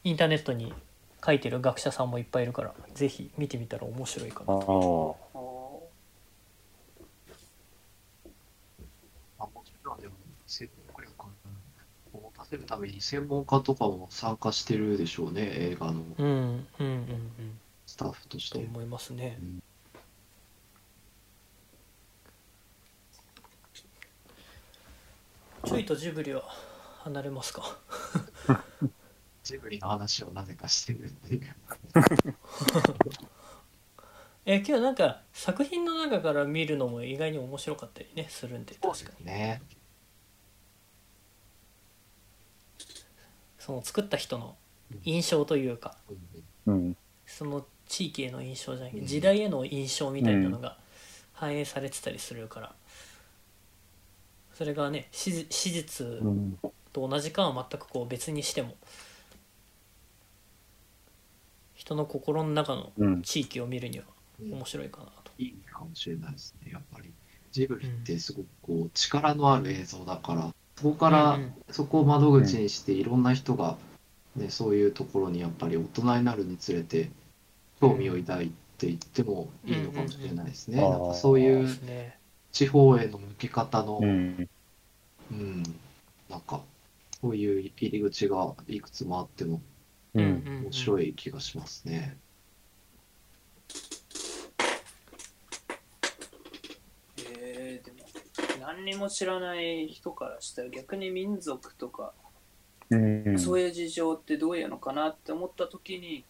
[0.02, 0.74] インターネットに
[1.26, 4.62] 書いてる学者さんもいっぱいいるからぜひ見てみたら面白いかあなー。
[4.62, 5.16] あー。
[9.40, 10.14] あもちろんでも、
[10.46, 11.26] 説得力
[12.14, 16.02] を持たせるために専門家とかも参加してるでしょうね、映画の。
[16.16, 17.58] うんうんうんうん。
[17.86, 18.58] スタッフとして。
[18.60, 19.38] と思いますね。
[19.40, 19.62] うん。
[25.64, 26.42] ちょいとジブリは
[27.02, 27.76] 離れますか？
[29.46, 31.54] ジブリの話をなぜかしてるっていう。
[34.44, 39.26] え今日なんか作品の中から見るのも意外に面白かったりねするんで確かに。
[39.26, 39.62] ね。
[43.60, 44.56] その作った人の
[45.04, 45.96] 印象というか
[46.66, 46.96] うん。
[47.24, 49.06] その地域への印象じゃなくてうん。
[49.06, 50.76] 時代への印象みたいなのが
[51.32, 52.74] 反映されてたりするから
[54.54, 56.04] それがね史実
[56.92, 58.74] と同じかは全くこう別にしても
[61.86, 63.22] 人の心の中のうん。
[63.22, 64.04] 地域を見るには
[64.40, 65.30] うん面白いかなと。
[65.38, 67.12] いいかもしれないですね、やっぱり。
[67.52, 71.54] ジブリってすごくこう力のある映像だから、そこから、うんうん。
[71.70, 73.76] そこを窓口にしていろんな人が、
[74.34, 77.08] ね、そういうところにやっぱり大人になるにつれて
[77.80, 80.82] 興味を抱いていってもいいのかもしれないですね。
[80.82, 80.84] うん。
[80.86, 82.18] うんなんかそういうですね。
[82.50, 84.48] 地方への向け方の、ううん、
[85.30, 85.62] ん
[86.28, 86.62] なんか、
[87.20, 89.60] そういう入り口がいくつもあっても
[90.22, 92.16] ううんん面白い気がしますね。
[97.38, 102.12] えー、でも何にも知らない人からしたら逆に民族とか
[102.90, 106.24] うんそういう事情ってどういうのかなって思った時に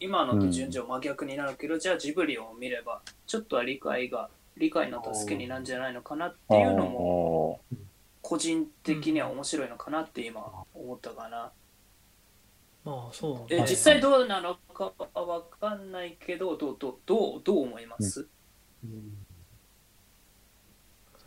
[0.00, 7.60] 今のと順序真逆になるけど、じゃあジブリを見ればちょっとは理解が理解の助けになるんじゃないのかなっていうのも
[8.22, 11.52] 個人的には面白いのかなって今思ったかな。
[12.84, 18.26] まあそうえね実際どうなのかはわかんないけどどうどうどうどう思います、
[18.82, 19.26] うん。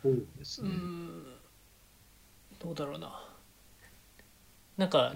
[0.02, 0.70] そうですうね。
[0.70, 1.24] ん。
[2.58, 3.28] どうだろうな。
[4.76, 5.14] なんか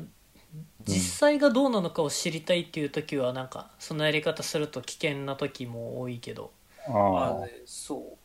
[0.87, 6.53] 実際がどうなのかを知りたいっていう時はなんかそのやり方すると危険な時も多いけど。
[6.87, 8.19] ああそう。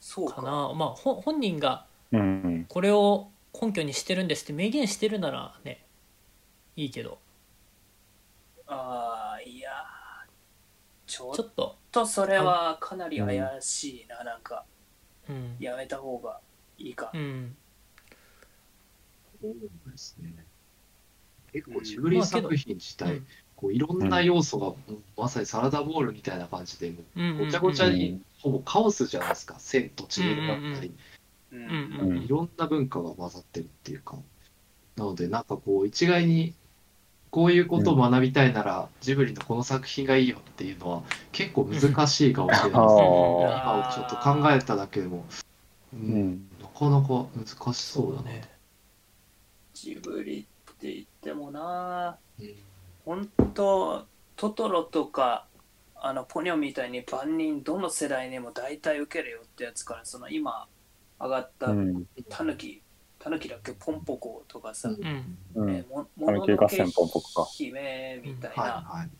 [0.00, 0.36] そうか。
[0.36, 0.72] かな。
[0.74, 2.66] まあほ本人がうん。
[2.68, 3.28] これを
[3.60, 5.84] 根拠にしてるんですって明言してるならね
[6.76, 7.18] いいけど。
[8.66, 9.70] ああいや
[11.06, 11.76] ちょっちょっと。
[11.90, 14.64] とそれはかなり怪しいな、なんか。
[15.28, 16.40] うん、やめた方が
[16.78, 17.10] いいか。
[17.14, 17.56] う、ん、
[19.40, 19.54] そう
[19.90, 20.32] ですね。
[21.52, 23.26] 結構ジブリ作品自体、うん。
[23.56, 24.72] こういろんな要素が、
[25.16, 29.56] まさにサラダボールみたいな感じで、もうんうごちゃごちゃに、ほぼカオスじゃないですか。
[29.58, 30.94] 千と千尋だったり、
[31.52, 32.18] うんうん。
[32.18, 34.16] いろんな文化が混ざってるっていうか。
[34.96, 36.54] なので、なんかこう、一概に、
[37.30, 42.82] こういうことを学びたいなら、ジブリのこの作品がいいよっていうのは、結構難しいかもしれないですね。
[43.46, 45.24] あ今ちょっと考えただけでも、
[45.94, 46.48] うーうん。
[46.60, 48.48] なかなか難しそうだね。
[49.74, 52.18] ジブリって言ってもな。
[52.40, 52.54] うん。
[53.04, 55.46] 本当トトロとか
[55.94, 60.66] あのポニョみたいに万人どの世代にも大体受けるよってやつからその今
[61.20, 62.06] 上がったうん。
[62.28, 62.82] タヌキ
[63.20, 65.38] タヌキだっけポンポコとかさ、うん。
[65.54, 65.70] うん。
[65.76, 67.50] えーもタヌキ合戦ポンポコか。
[67.52, 69.10] 姫みたいはいな、はい。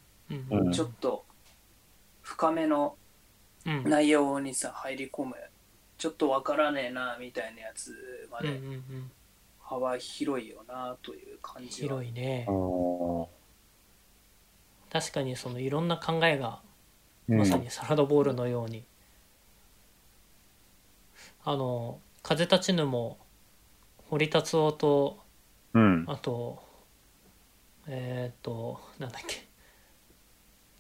[0.52, 0.66] うん。
[0.66, 0.72] うん。
[0.72, 1.24] ちょっと
[2.22, 2.96] 深めの
[3.66, 5.34] うん内容にさ入り込む
[5.98, 7.94] ちょっとわからねえなみたいなやつ
[8.32, 9.10] まうんうでんうん。
[9.60, 12.02] 幅広いよなという感じは。
[12.02, 12.46] 広いね。
[14.90, 16.60] 確かにそのいろんな考えが
[17.28, 17.38] うん。
[17.38, 18.82] まさにサラダボールのように、
[21.44, 23.18] あの風立ちぬも
[24.11, 25.18] 堀達夫と
[25.73, 26.05] うん。
[26.09, 26.62] あと
[27.87, 29.46] えっ、となんだっけ。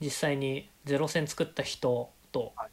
[0.00, 2.70] 実際にゼロ戦作った人と、はい。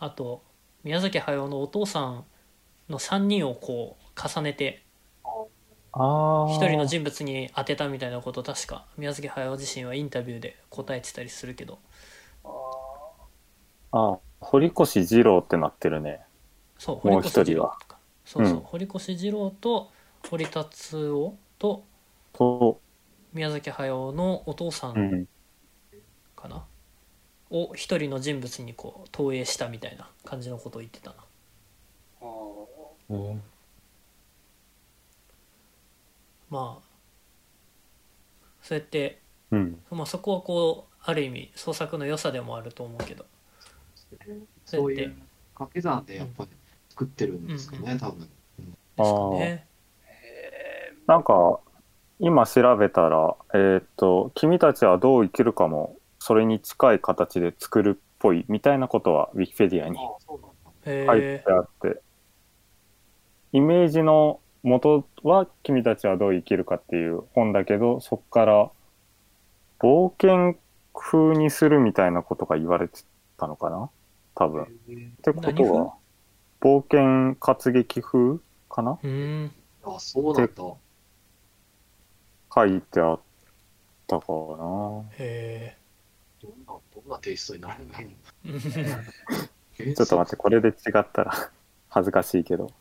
[0.00, 0.42] あと
[0.84, 2.24] 宮崎駿のお父さん
[2.88, 4.82] の3人をこう重ねて
[5.92, 11.78] 一人の人物に当てたみたいなことを確か宮崎駿自身はインタビューで答えてたりするけど。
[12.44, 12.48] あ
[13.92, 16.20] あー堀越二郎ってなってるね。
[16.78, 17.76] そうもう一人は
[18.28, 18.64] そうそう、うん。
[18.64, 21.84] 堀越二郎と堀達夫と
[22.32, 22.80] と。
[23.32, 25.28] 宮崎駿のお父さうんん。
[26.36, 26.64] かな、
[27.50, 31.16] を一人の人物にこう投影したみたいな感じのことを言ってたな。
[32.20, 32.66] あー。
[33.10, 33.42] うん。
[36.50, 36.88] まあ
[38.62, 39.82] そうやって、うん。
[39.90, 43.24] まあ、そこはこうある意味創作の良さでもあると思うけど。
[44.64, 45.16] そういう
[45.54, 46.50] 掛け算でやっぱり
[46.98, 48.18] 作ってるんですかね、うん多分。
[48.20, 48.28] です
[48.96, 49.66] かあね。
[50.02, 51.60] えなんか、
[52.18, 62.00] 今調べたら、えーっと、君たちはどう生きるかも、それに近い形で作るっぽいみたいなことは、ウィキペディアに書いてえあって、
[63.52, 68.70] イメージの元は君たちはどう生きるかっていう本だけど、そこから
[69.78, 70.56] 冒険
[70.92, 73.02] 風にするみたいなことが言われて
[73.38, 73.88] たのかな？
[74.34, 74.64] 多分。
[74.64, 74.66] っ
[75.22, 75.94] てこと何は、
[76.60, 78.98] 冒険活劇風かな？
[79.02, 79.52] うん
[79.84, 80.52] あ、そうなんだ。
[82.54, 83.20] 書いてあっ
[84.06, 85.04] たかな。
[85.18, 85.76] へ
[86.42, 88.10] どんな、どんなテイストになるんだろう。
[89.78, 90.74] え ちょっと待って、これで違っ
[91.12, 91.32] たら
[91.88, 92.66] 恥ずかしいけど。
[92.66, 92.72] ー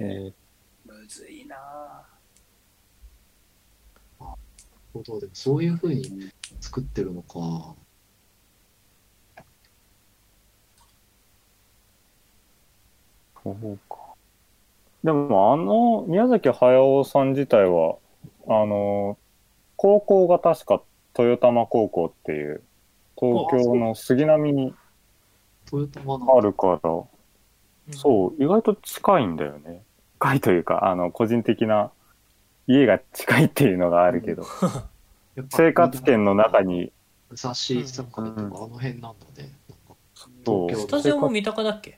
[0.00, 0.32] え
[0.86, 1.56] むずいな
[4.20, 4.38] なる
[4.92, 7.74] ほど、でもそういう風に作ってるのか。
[13.60, 13.96] そうか。
[15.04, 17.96] でも、あの、宮崎駿さん自体は、
[18.46, 19.16] あの、
[19.76, 20.82] 高校が確か
[21.16, 22.62] 豊玉高校っていう、
[23.16, 24.74] 東京の杉並に
[25.72, 26.90] あるから、
[27.92, 29.82] そう、意外と近いんだよね。
[30.20, 31.90] 近いというか、あの、個人的な
[32.66, 34.44] 家が近いっていうのがあるけど、
[35.50, 36.92] 生活圏の中に、
[37.30, 39.50] 武蔵境とかあの辺なんだね。
[40.14, 40.68] そう。
[40.68, 41.92] 東京スタジオも三鷹だっけ？
[41.92, 41.94] ス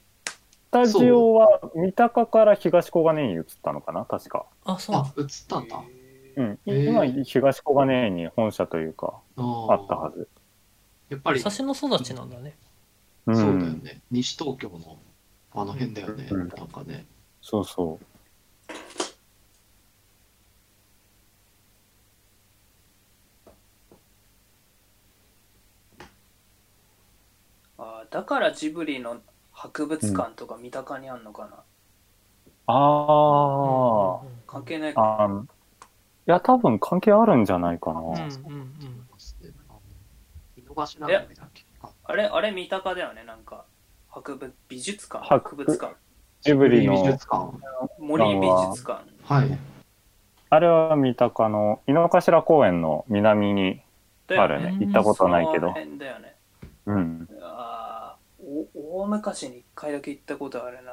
[0.71, 4.05] タジオは三鷹から東小金井に移ったのかな？
[4.05, 4.47] 確か。
[4.65, 5.83] あそうなんあ、映ったんだ。
[6.37, 6.59] うん。
[6.65, 10.29] 今、東小金井に本社というか、ああったはず。
[11.09, 12.57] やっぱり、差しの育ちなんだね
[13.27, 14.01] うんそうだよね。
[14.13, 14.99] 西東京の
[15.53, 16.29] あの辺だよね。
[16.31, 17.05] うんなんかね。
[17.43, 18.07] そうそう。
[27.77, 29.21] あーだからジブリの
[29.61, 31.49] 博物館とか三鷹にあんのかな、
[32.67, 35.19] ああ、関係ないか。
[35.21, 35.47] あのい
[36.25, 38.01] や、多分関係あるんじゃないかな。
[38.01, 38.25] うんうんうん。
[40.57, 43.23] 井の頭だっけああれあれ三鷹だよね？
[43.25, 43.67] なんか
[44.09, 45.27] 博物美術館？
[45.27, 45.95] 博博物館。
[46.41, 46.95] ジブリの。
[46.95, 47.53] 美術、館。
[47.99, 49.05] 森美術館。
[49.25, 49.59] はい。
[50.49, 53.83] あれは三鷹の井の頭公園の南に
[54.27, 54.55] だよね。
[54.55, 54.87] あるね。
[54.87, 55.67] 行ったことないけど。
[55.69, 55.75] その。
[55.75, 56.35] 辺だよね。
[56.87, 57.29] うん。
[58.91, 60.93] 大昔に一回だけ行ったことあるな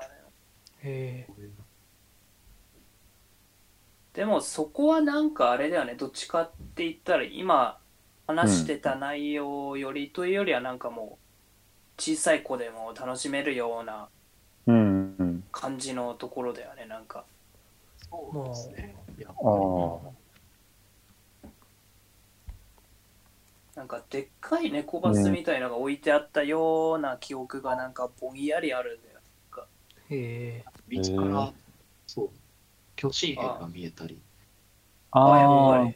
[0.83, 1.27] へえ。
[4.13, 7.77] でもそこはなんかあれだよねどっちかって言ったら今
[8.25, 11.17] 話してた内容よりというよりはなんかも
[11.97, 14.09] う小さい子でも楽しめるような。
[15.51, 17.23] 感じのところだよねなんか。
[18.09, 18.95] そうですね。
[23.77, 29.17] なんかでっかい猫バスみたいのが置いてあったような記憶がなんかぼんやりあるんだよ。
[30.09, 30.65] へえ。
[30.89, 31.53] 道から、
[32.07, 32.29] そう、
[32.95, 34.19] 巨神兵が見えたり。
[35.11, 35.95] あやっぱあり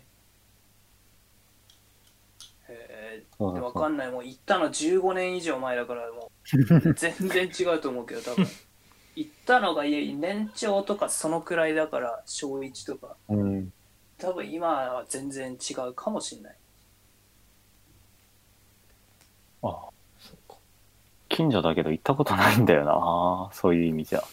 [2.69, 3.43] えあ。
[3.43, 4.11] ー、わかんない。
[4.11, 8.45] もう行ったの15年以上前だからもう 全然違うと思うけど多分。
[9.15, 13.15] 行ったのがいや年長とかそのくらいだから小1とか。
[13.29, 13.73] うん。
[14.19, 16.55] 多分今は全然違うかもしれない
[19.63, 19.89] あ
[21.29, 23.49] 近所だけど行ったことないんだよな。
[23.55, 24.23] そういう意味じゃ。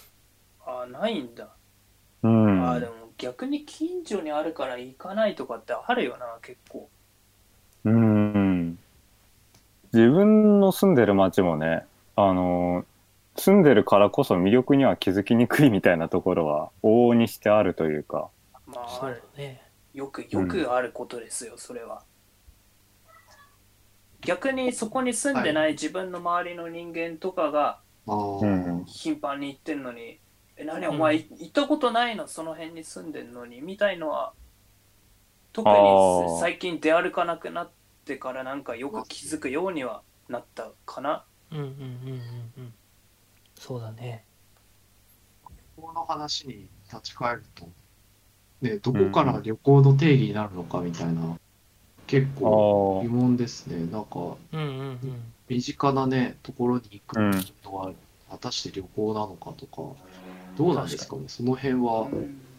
[0.67, 1.49] あーないんだ、
[2.23, 2.65] うん。
[2.65, 6.89] あーでも逆に近所にあるから行かないとかってあるよな結構
[7.85, 8.79] うん。
[9.93, 12.85] 自分の住んでる町もね、あの、
[13.37, 18.29] 住んでるからこそ魅力には気づきにくいみたいなところは往々にしてあるというか。
[18.67, 19.63] まあそうだね
[19.95, 22.03] よくよくあることですよ、それは
[24.21, 27.81] 逆にそこに住んでない自分の周りの人間とかが
[28.87, 30.19] 頻繁に行ってんのに
[30.57, 30.87] 「え何？
[30.87, 30.95] うん。
[30.95, 32.27] お前行ったことないの？
[32.27, 34.33] その辺に住んでんのに」みたいのは
[35.53, 37.71] 特に最近出歩かなくなっ
[38.05, 41.25] てからなんかよく気づくようにはなったかな。
[41.51, 41.73] うんうんうんうん
[42.59, 42.75] うん。
[43.57, 44.25] そうだね。
[45.77, 47.69] この話に立ち返ると、
[48.61, 51.39] ね、どこから旅行の定義になるのかみたいな、
[52.09, 53.87] 結あ構あ疑問ですね。
[53.93, 54.99] なんか、うんうんうん。
[55.49, 57.31] 身近なね、ところに行くうん
[57.65, 57.93] のは、
[58.31, 59.97] 果たして旅行なのかとか、
[60.57, 62.09] どうなんですかね、その辺は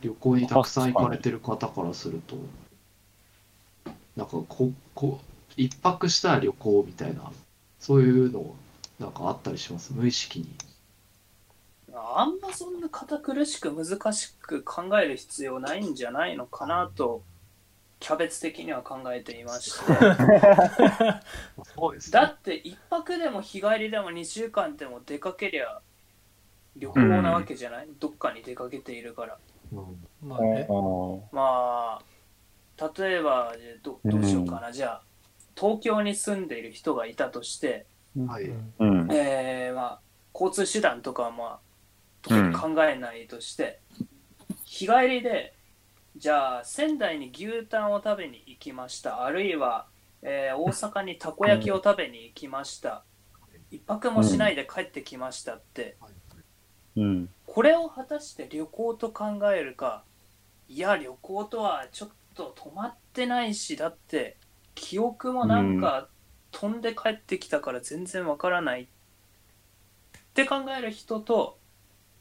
[0.02, 2.38] 旅行にたくさん行かれてる方からすると、
[4.16, 5.20] なんかここ
[5.58, 7.32] 一泊した旅行みたいな
[7.80, 8.56] そういうの
[9.00, 9.94] なんかあったりします？
[9.94, 10.48] 無意識に。
[11.94, 17.22] あんまそんな堅苦しく難しく考える必要ないんじゃないのかなと
[18.00, 19.86] キャベツ的には考えていまして。
[21.76, 25.82] そうですだって一泊でも日帰りでも2週間でも出かけりゃ
[26.76, 29.38] 旅行なわけじゃない、どっかに出かけているから。
[29.74, 30.28] うん。
[30.28, 30.68] まあね。
[31.32, 32.02] まあ
[32.98, 35.04] 例えばどどうしようかな、じゃあ
[35.56, 37.86] 東京に住んでいる人がいたとして、
[38.28, 38.74] はい、うん。
[38.80, 39.12] うん。
[39.12, 40.02] えーまあ、
[40.34, 41.60] 交通手段とかはま
[42.28, 43.82] あ考えないとして、
[44.64, 45.54] 日帰りで
[46.20, 49.24] じゃあ仙台に牛タンを食べに行きました。
[49.24, 49.88] あるいは、
[50.22, 53.06] えー大阪にたこ焼きを食べに行きました、
[53.72, 55.98] 一泊もしないで帰ってきましたって、
[56.98, 57.30] うん。
[57.46, 60.04] これを果たして旅行と考えるか。
[60.68, 64.38] いや旅行とはちょっと止まってないしだって
[64.76, 66.10] 記憶もなんか
[66.52, 68.84] 飛んで帰ってきたから全然わからない。
[68.84, 68.88] っ
[70.34, 71.59] て考える人と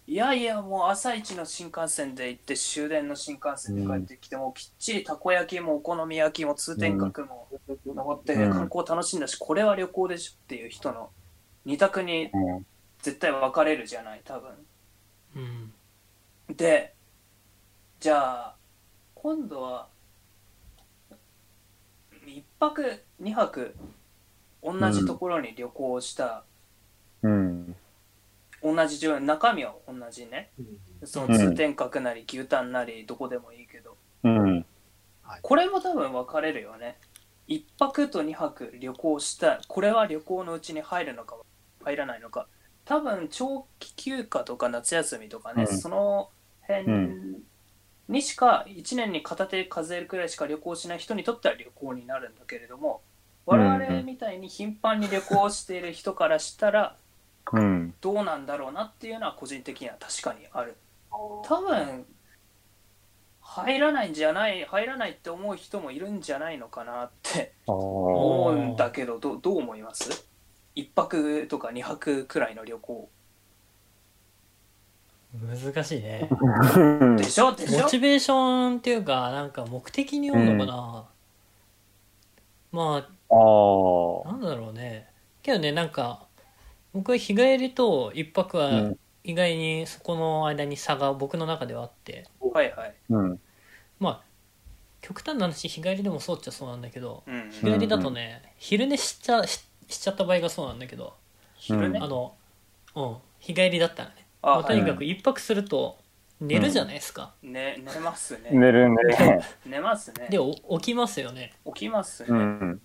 [0.08, 7.46] いやいやもう朝一の新幹線で行って終電の新幹線で帰ってきて、もうきっちりたこ焼きもお好み焼きも通天閣も
[7.84, 11.10] 登ってうん観光楽しんだし、これは旅行でしょっていう人の
[11.66, 12.66] 二択にうん
[13.02, 14.50] 絶対分かれるじゃない多分。
[15.36, 15.72] うん
[16.56, 16.94] で
[18.00, 18.54] じゃあ
[19.14, 19.88] 今度は
[22.26, 23.74] 1泊2泊
[24.62, 26.44] 同じところに旅行した、
[27.22, 27.76] うん。
[28.62, 30.50] 同じ状中身は同じね。
[31.04, 34.66] その通天閣なり牛タンなりどこでもいいけど、うん。
[35.42, 36.96] これも多分分かれるよね。
[37.48, 41.36] 1泊と2泊旅行したこれは旅行のうちに入るのか
[41.82, 42.46] 入らないのか。
[42.84, 45.78] 多分長期休暇とか夏休みとかね、うん。
[45.78, 46.30] その
[46.62, 47.42] 辺うん
[48.08, 53.02] にしか1年に片手数えるくらいしか旅行しない人にとっては旅行になるんだけれども
[53.44, 56.96] 我々みたいに頻繁に旅行している人からしたら
[57.52, 57.94] うん。
[58.00, 60.76] どうなんだろうなっていうのは個人的には確かにある。
[61.10, 62.06] 多分
[63.40, 67.54] 入らないんじゃない入らないって思う人もいるんじゃないのかなって。
[67.66, 70.26] 思うんだけどどどう思います？
[70.74, 73.08] 一泊とか二泊くらいの旅行。
[75.34, 76.28] 難しいね。
[77.18, 77.54] でしょ？
[77.54, 77.82] でしょ？
[77.82, 81.04] モチベーションっていうかなんか目的によるのかな、
[82.70, 84.26] まああ。
[84.26, 85.10] あなんだろうね。
[85.42, 86.27] けどねなんか
[86.92, 88.98] 僕は日帰りと一泊はうん。
[89.24, 92.24] 意外にそこの間に差が僕の中ではあって。
[92.40, 93.40] はいはい、うん。
[94.00, 94.22] まあ
[95.02, 101.14] 極端な話日帰りでもそうっちゃそうなんだけどうん、日帰りだとね、昼寝しちゃししちゃった場合がそうなんだけど
[101.56, 102.34] 昼寝、うんあの
[102.94, 104.26] うん日帰りだったらね。
[104.42, 105.98] あはいまあとにかく一泊すると
[106.40, 108.50] 寝るじゃないですか、ね寝ますね。
[108.50, 108.96] 寝るね。
[109.66, 110.28] 寝ますね。
[110.30, 111.52] でお起きますよね。
[111.66, 112.80] 起きますね、うん。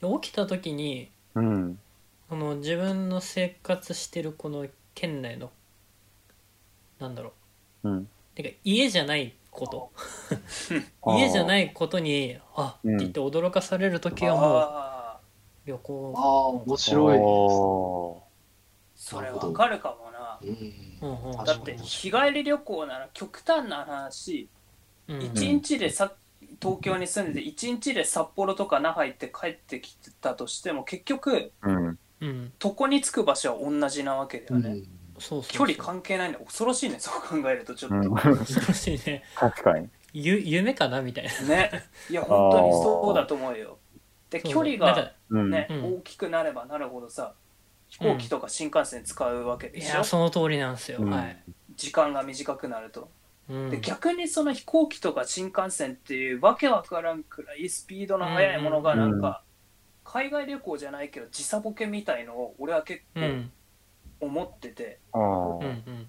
[0.00, 1.78] で起きた時にうん。
[2.30, 4.64] この自分の生活してるこの
[4.94, 5.50] 県内の
[7.00, 7.32] なんだろ
[7.82, 7.88] う。
[7.88, 7.96] ん。
[8.02, 8.06] う
[8.36, 9.90] てか家じゃないこと。
[11.16, 14.58] 家じゃないことにあってうん言って驚かされる時はも
[15.66, 16.14] う旅行。
[16.16, 18.22] ああ面白いお
[18.94, 20.38] それわかるかもな。
[20.40, 20.48] うん
[21.02, 21.30] うん。
[21.30, 24.48] うんだって日帰り旅行なら極端な話
[25.08, 26.12] うん一日でさ
[26.62, 31.98] 東京に住んでて一日で札幌とか那覇行って帰ってきたとしても結局ーうん。
[32.20, 32.52] うん。
[32.62, 34.82] 床に着く場所は同じなわけだよね、そう
[35.20, 35.52] そうそう。
[35.52, 36.38] 距離関係ないんだ。
[36.38, 38.14] 恐ろしいねそう考えるとちょっと、うん。
[38.14, 39.24] 恐ろしいね。
[39.36, 39.88] 確かに。
[40.12, 41.48] ゆ夢かなみたいな。
[41.48, 41.70] ね。
[42.08, 43.78] いや本当にそうだと思うよ。
[44.30, 45.50] で距離がなんかうん。
[45.50, 45.96] ね、うん。
[45.96, 47.34] 大きくなればなるほどさ
[47.88, 51.10] 飛行機とか新幹線使うわけいでしょ、やその通りなんですよ、うん。
[51.10, 51.42] はい、
[51.74, 53.10] 時間が短くなると。
[53.48, 59.42] うん、で逆にその飛行機とか新幹線っていうわけわからんくらいスピードの速いものがなんか
[60.12, 63.52] 海外旅行じゃないけど時差ボケみたいのを俺は結構うん。
[64.22, 65.20] 思ってて、ああ。
[65.22, 65.62] うん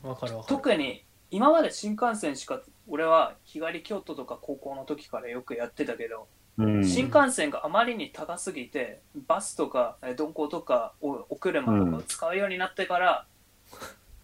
[0.03, 0.55] うんわかるわかる。
[0.55, 6.27] 特に今まで新幹線しか俺は日帰り京都とか高校の時からよくやってたけど、
[6.57, 6.85] うん。
[6.85, 13.25] 新幹線があまりに高すぎてバスとかえ鈍行とかおお車とかを使うようになってから、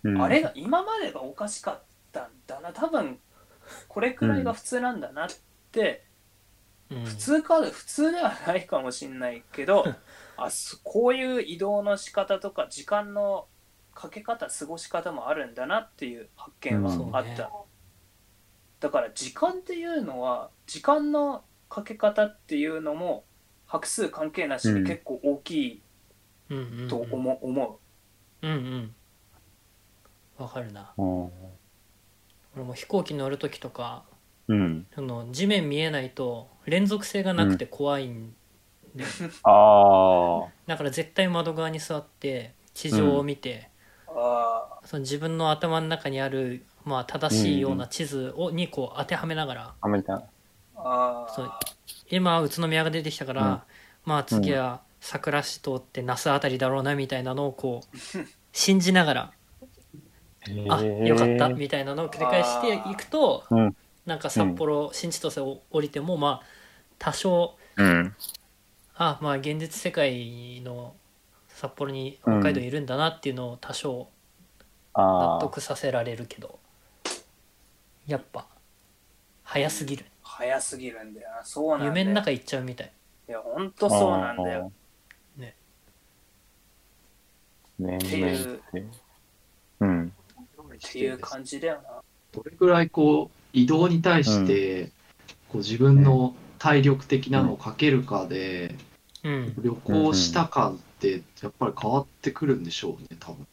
[0.03, 0.21] うん。
[0.21, 2.73] あれが今までがおかしかったんだな。
[2.73, 3.19] 多分
[3.87, 5.29] これくらいが普通なんだなっ
[5.71, 6.03] て、
[6.89, 7.03] うん。
[7.03, 9.85] 普通か普通ではないかもしんないけど
[10.37, 13.47] あそこういう移動の仕方とか時間の
[13.93, 17.67] かけ方過ごし方もあるんだなっていう発見はあった、うんね
[18.79, 23.23] だから時間っていうのは時間のかけ方っていうのも
[23.65, 25.81] 拍数関係なしに結構大きい
[26.49, 26.87] うんうんうん。
[26.87, 27.39] と思
[28.41, 28.95] う,、んうん。
[30.37, 30.93] わかるな。
[30.97, 31.31] うん。
[32.55, 34.05] 俺も飛行機乗る時とか
[34.47, 34.87] うん。
[34.93, 38.33] その地面見えないと連続性がなくて怖いん
[38.95, 39.03] で、
[39.43, 40.49] ああ。
[40.65, 43.69] だから絶対窓側に座って地上を見て、
[44.07, 50.13] あその自分の頭の中にある、まあ、正しいような地図をにこう当てはめながらあ、みた。
[50.13, 50.23] いな。
[50.75, 51.51] ああそう
[52.09, 53.61] 今宇都宮が出てきたから、うん。
[54.05, 57.97] まあ次は桜市通って那須あたりだろうなみたいなのをこう
[58.51, 59.31] 信じながら
[60.69, 63.75] あよかったみたいなのを繰り返していくと、うん
[64.07, 66.45] なんか札幌新千歳を降りてもまあ
[66.97, 68.15] 多少うん。
[68.95, 70.95] あまあ現実世界の
[71.49, 74.07] 札幌に北海道にいるんだなっていうのを多少
[74.95, 75.37] 納。
[75.39, 76.57] 得させられるけど
[78.07, 78.47] やっぱ
[79.43, 82.91] 早すぎる早すぎるんだよなそうなんだよ夢の中行っちゃうみたい
[83.29, 84.71] いやほんとそうなんだよ。
[85.35, 85.53] ね。
[87.77, 88.61] 年っていう。
[89.81, 90.13] うん。
[90.75, 92.01] っていう感じだよな
[92.31, 94.91] どれぐらいこう移動に対して、
[95.49, 98.75] こう自分の体力的なのをかけるかで、
[99.23, 99.53] うん。
[99.63, 103.45] 旅行した感ってやっぱり変わってくるんでしょうね多分。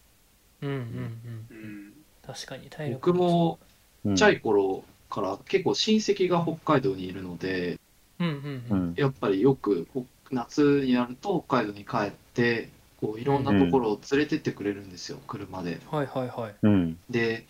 [0.63, 1.47] うんうんうん。
[1.51, 1.93] うん。
[2.27, 3.59] 確かに体力僕も
[4.05, 4.15] うん。
[4.15, 7.77] ちっちゃい頃から結構親戚が北海道にいるので
[8.21, 8.35] うんうん
[8.71, 8.91] ううん。
[8.91, 8.95] ん。
[8.97, 12.69] やっぱりよくほ夏になると北海道に帰って
[13.01, 15.79] こういろんなところを連れてってくれるんですよ、車で。
[15.91, 16.55] はいはいはい。
[16.63, 16.97] うん。
[17.11, 17.47] で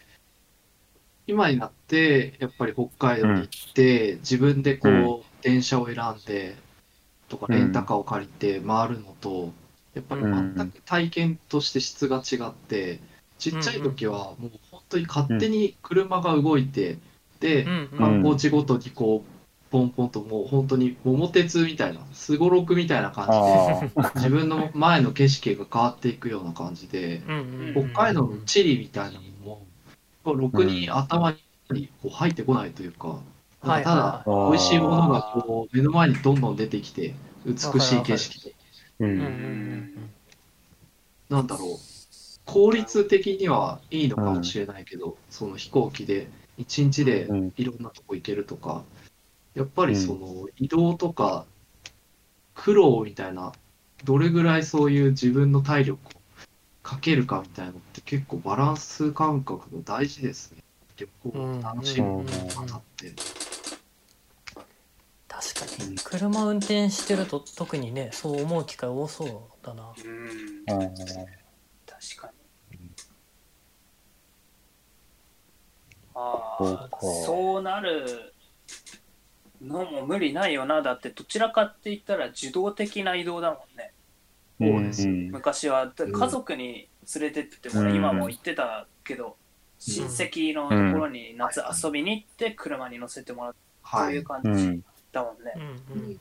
[1.27, 5.22] 今になってやっぱり北海道に行って、自分でこう、うん。
[5.45, 6.57] 電車を選んで
[7.29, 9.53] とかレンタカーを借りて回るのと、
[9.93, 12.99] やっぱり全く体験として質が違って
[13.39, 16.97] ちっちゃい時はもう本当に勝手に車が動いて、
[17.41, 17.99] で、うんうん。
[17.99, 24.11] 観光地ごとにこうポンポンともう本当に桃鉄みたいなすごろくみたいな感じで。
[24.14, 27.22] 自分の前の景色が変わっていくような感じで。
[27.29, 29.66] うんうんうん北海道の地理みたいなのも、
[30.33, 31.37] ろくに頭
[31.70, 33.20] にこう入ってこないというか、
[33.62, 37.14] なんかただ美味しいものがこう目の前にどんどん出てきて、
[37.45, 38.55] 美しい景色で、
[39.01, 39.05] う。
[39.05, 40.11] うんうんん
[41.29, 41.68] なんだろう、
[42.45, 47.53] 効率的にはいいのかもしれないけど、その飛行機で一日でうん。
[47.57, 48.85] いろんなとこ行けるとか、
[49.55, 51.45] やっぱりその移動とか
[52.55, 53.53] 苦労みたいな、
[54.05, 56.20] どれぐらいそういう自分の体力を
[56.85, 60.62] かけるかみたいなのって結構バランス感覚が大事ですね。
[60.99, 62.24] 旅行を楽しむ
[62.55, 63.12] 方って。
[65.26, 65.97] 確かに。
[65.97, 69.95] 車運転してると特にねそう思う機会多そうだな。
[70.05, 70.82] うん。
[70.82, 72.30] うん確か
[72.70, 72.91] に。
[76.14, 76.99] ああそうか。
[77.01, 78.35] そうなる
[79.62, 80.82] のも無理ないよな。
[80.82, 83.93] だってどちらかって言ったら受動的な移動だもんね
[84.59, 85.07] そうです。
[85.07, 85.93] ん昔は。
[85.97, 87.97] 家族に連れてってもらうん。
[87.97, 89.37] 今も行ってたけど、
[89.79, 94.15] 親戚のところに夏遊びに行って車に乗せてもらうとはい。
[94.15, 94.85] いう感じうん。
[95.13, 96.15] だもんね、うん。
[96.15, 96.19] だ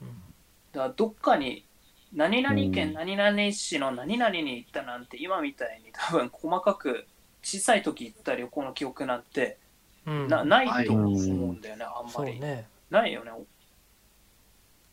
[0.82, 1.66] からどっかに
[2.14, 2.72] 何々うん。
[2.72, 7.06] 県何々市の何々に行ったなんて今みたいに多分細かく
[7.44, 9.58] 小さい時行った旅行の記憶なんて
[10.06, 10.28] うん。
[10.28, 12.68] なないと思うんだよね、あんまり、ね。
[12.90, 13.32] ないよね。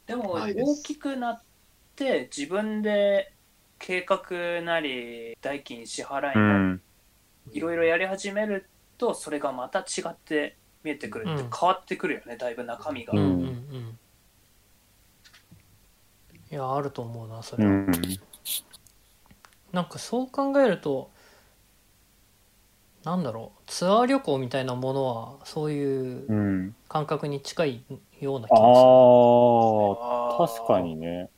[0.06, 1.42] でも大きくなっ
[2.00, 3.32] て自分で
[3.78, 6.80] 計画なり代金支払いうなりん。
[7.52, 13.98] いろいろやり始めるとそれがまた違って見えてくるってうん変わってくるよねだいぶ中身が、ううんんうんうん
[16.50, 17.92] いやあると思うなそれは、うん。
[19.72, 21.10] なんかそう考えると
[23.04, 26.74] なんだろうツアー旅行みたいなものはそういううん。
[26.88, 27.84] 感覚に近い
[28.20, 28.66] ような気あがする
[30.00, 31.30] あ、あー確かにね。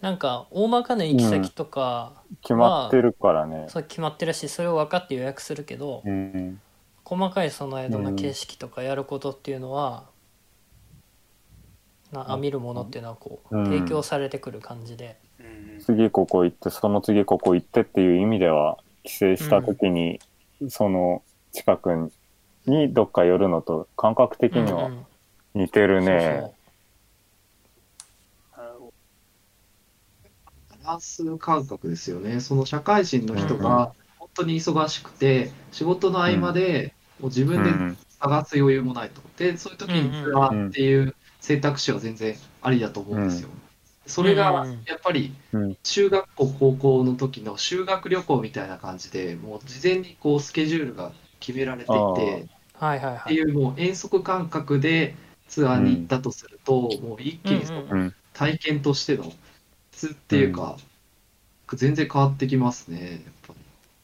[0.00, 3.66] なんか大まかな行き先とか、決まってるからね。
[3.68, 6.60] そう決まってるしそれを分かって予約するけど、うん。
[7.04, 10.04] 細かいその間の景色とかやることっていうのは、
[12.12, 13.64] なあ見るものっていうのはこう、うん。
[13.64, 15.80] 提供されてくる感じで、うん。
[15.80, 20.20] 次ここ行って、その次ここ行ってっていう意味では、帰省した時に、
[20.68, 21.22] その
[21.52, 22.12] 近く
[22.66, 25.06] にどっか寄るのと感覚的にはうんうん。
[25.54, 26.52] 似てるそうね。
[28.56, 28.92] なるほ
[30.88, 32.40] バランス感覚ですよね。
[32.40, 37.96] その社会人の人うんが本当に忙しくて、仕事の合間でもう自分でうん。
[38.20, 39.20] 探す余裕もないと。
[39.36, 43.50] で、そういう時にツアーっていう選択肢は全然ありだと思うんですよ。
[44.06, 45.76] それがうんやっぱりうん。
[45.82, 55.14] 中学校、高校の時の修学旅行みたいな感じで、もう事前にこうスケジュールが決められていあて、はいはいはいっていうもう遠足感覚で
[55.48, 58.10] ツアーに行ったとすると、もう一気にその。
[58.32, 59.32] 体験としての
[59.98, 60.76] 質っていうか、
[61.74, 63.20] 全然変わってきますね。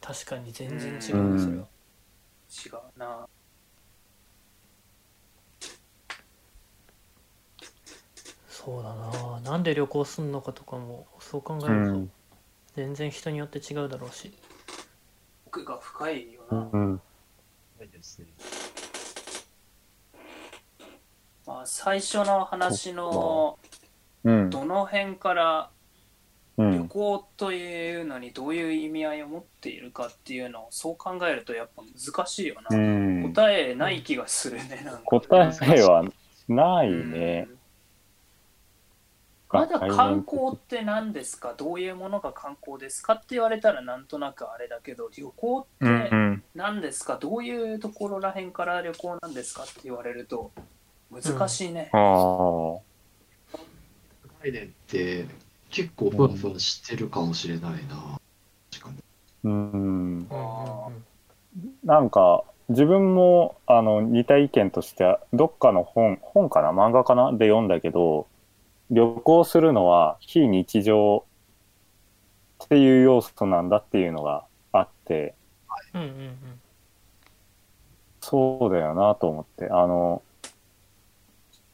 [0.01, 1.51] 確かに全然違うそれは、ど
[2.51, 3.27] 違うな
[8.49, 12.11] そうだななんで旅行すんのかとかもそう考えうるとん。
[12.75, 14.37] 全然人によって違うだろうし
[15.47, 17.01] 奥が深いような、ん。
[17.79, 18.27] ないですね。
[21.47, 23.59] まあ、最初の話の
[24.25, 24.51] うん。
[24.51, 25.74] どの辺からうん。
[26.57, 33.23] 旅行というのにどういう意味合いを持っているかっていうのをそう考えるとやっぱ難しいよな、うん。
[33.35, 36.05] 答えない気がするねなんか答えは
[36.49, 37.49] ないね。
[39.51, 41.55] まだ観光って何ですか？
[41.57, 46.43] どういうものが観光ですかって言われたらなんとなくあれだけど旅行っうんうてん。
[46.57, 47.19] 何ですか？
[47.19, 50.51] どういうところらへんから旅行なんですかって言われると
[51.11, 53.59] 難しいね、ああ。
[54.43, 55.27] 概念って
[55.75, 58.21] 結構ふわふわしてるかもしれないな。
[58.71, 58.97] 確かに。
[59.43, 60.29] うん。
[61.85, 66.71] なんか、自分も、あの、似た意見としては、どっかの本、本かな？
[66.71, 67.33] 漫画かな？
[67.33, 68.29] で読んだけど、
[68.93, 71.25] 旅行するのは非日常
[72.65, 75.35] っていう要素なんだっていうのがあって、
[75.93, 76.61] うんうんうん
[78.21, 79.69] そうだよなと思って。
[79.71, 80.23] あの、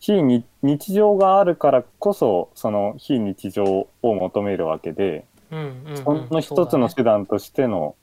[0.00, 5.96] 非日日常があるからこそ、その非日常を求めるわけで、うんうんうん。
[5.96, 7.94] その一つの手段としての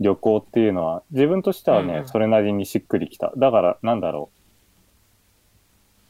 [0.00, 2.08] 旅行っていうのは、自分としてはね、うんうん。
[2.08, 3.32] それなりにしっくりきた。
[3.36, 4.30] だから、なんだろ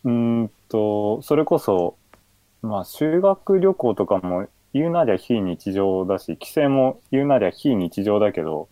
[0.05, 0.11] う。
[0.11, 1.97] うーんと、それこそ、
[2.63, 8.69] まあ、修学旅行とかも言うなりゃ非日常だし、帰省も言うなりゃ非日常だけど、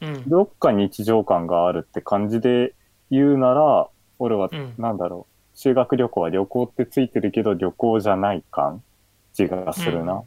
[0.00, 0.28] うん。
[0.28, 2.74] どっか日常感があるって感じで
[3.10, 3.88] 言うなら、
[4.18, 5.29] 俺はうん、なんだろう、
[5.62, 8.82] 修学旅行は旅行ってついてるけど旅行じゃない感？
[9.34, 10.14] じがするな。
[10.14, 10.24] うん。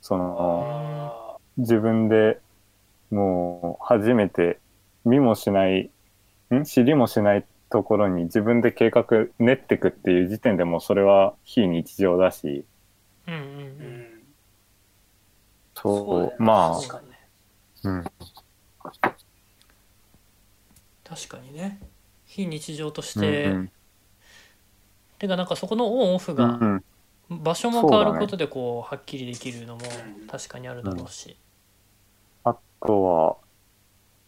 [0.00, 2.38] その、あ自分で
[3.10, 4.60] もう初めて
[5.04, 5.90] 見もしない、
[6.54, 6.62] ん？
[6.62, 9.04] 知りもしないところに自分で計画
[9.40, 12.64] 練ってくっていう時点でもうそれは非日常だし、
[13.26, 14.20] うんうんうん。
[14.20, 14.22] ん
[15.74, 16.36] そう、ね。
[16.38, 17.18] ま確かにね。
[17.84, 18.04] あ、うん、
[21.02, 21.80] 確かにね。
[22.24, 23.18] 非日常とし
[23.58, 23.70] う
[25.26, 26.84] んて、うんてかなんかそこのオンオフがうん。
[27.30, 29.80] 場所も変わることでこうはっきりできるのも
[30.20, 31.36] うん確かにあるだろうし、
[32.44, 32.56] あ
[32.86, 33.36] とは、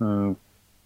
[0.01, 0.37] うん、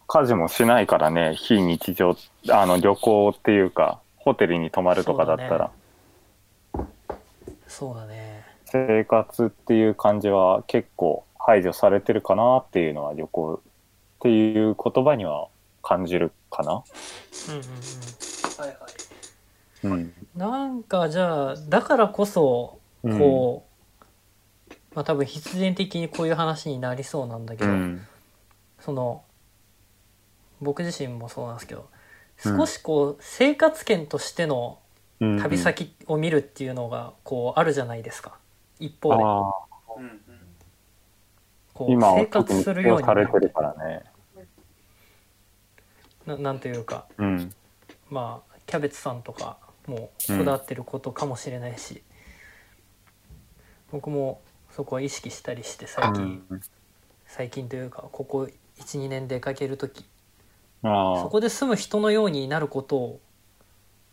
[0.06, 2.16] 家事もしないからね、非日常、
[2.50, 5.70] あの旅行っていうか、ホテルに泊まるとかだったら、
[7.68, 8.44] そうだね。
[8.64, 13.60] 生活っていう感じは結構排除されてるかなっていうのは旅行っ
[14.20, 15.48] ていう言葉には
[15.82, 16.72] 感じるかな。
[16.72, 17.62] うんうん。
[18.58, 18.87] はいはい
[19.84, 19.92] うん。
[19.92, 23.66] うんなんかじゃあだからこそうんこ
[24.70, 28.06] う、まあ多分必然的にこういう話になりそうなんだけど、うん。
[28.80, 29.24] その
[30.60, 31.88] 僕自身もそうなんですけど
[32.44, 34.78] うん少しこう生活圏としての
[35.20, 38.38] うん旅先を見るっていうのがこうあるじゃないですか
[38.78, 39.22] 一方で
[41.74, 44.04] こう生活するように用されてるからね。
[46.26, 47.52] ななんというかうん。
[48.10, 49.58] まあキャベツさんとか
[49.90, 52.02] もこだわってることかもしれないし、
[53.90, 56.42] 僕もそこは意識したりして最近、
[57.26, 60.04] 最近というかここ12年出かける時。
[60.82, 63.20] そこで住む人のようになることを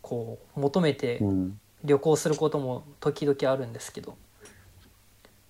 [0.02, 1.60] こう求めてうん。
[1.84, 4.16] 旅行することも時々あるんですけど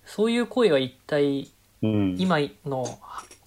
[0.05, 1.51] そういう行為は一体
[1.81, 2.15] うん。
[2.19, 2.85] 今の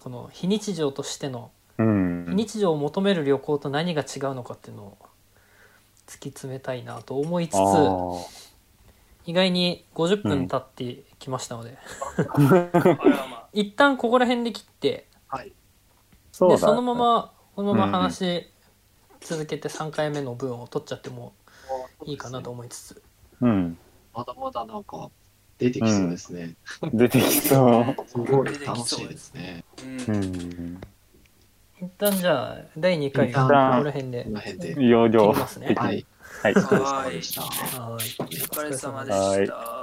[0.01, 2.26] この非日常としてのうん。
[2.31, 4.99] 非日常を求める旅行と何が違うのかっていうのを
[6.11, 7.57] 突き詰めたいなと思いつつ。
[9.27, 11.79] 意外に50分経ってきましたので、
[12.17, 12.27] あれ
[13.13, 15.53] はまあ一旦ここら辺で切ってはい。
[16.33, 18.51] そでそのままこのまま話
[19.21, 21.33] 続けて3回目の分を取っちゃっても
[22.05, 23.03] いいかなと思いつつ、
[23.41, 23.79] うん。
[24.13, 25.11] まだまだなんか
[25.59, 26.57] 出てきそうですね。
[26.93, 27.95] 出てきそう。
[28.09, 29.65] すごい楽しいですね。
[29.85, 30.81] うんうん。
[31.81, 34.85] 一旦じゃあ第2回こ旦こら辺でこの辺で。
[34.85, 36.07] 容量切りますね的にはい。
[36.43, 36.55] はい。
[36.55, 37.43] お疲れ様でした。
[37.43, 39.80] はいお疲れ様ではいした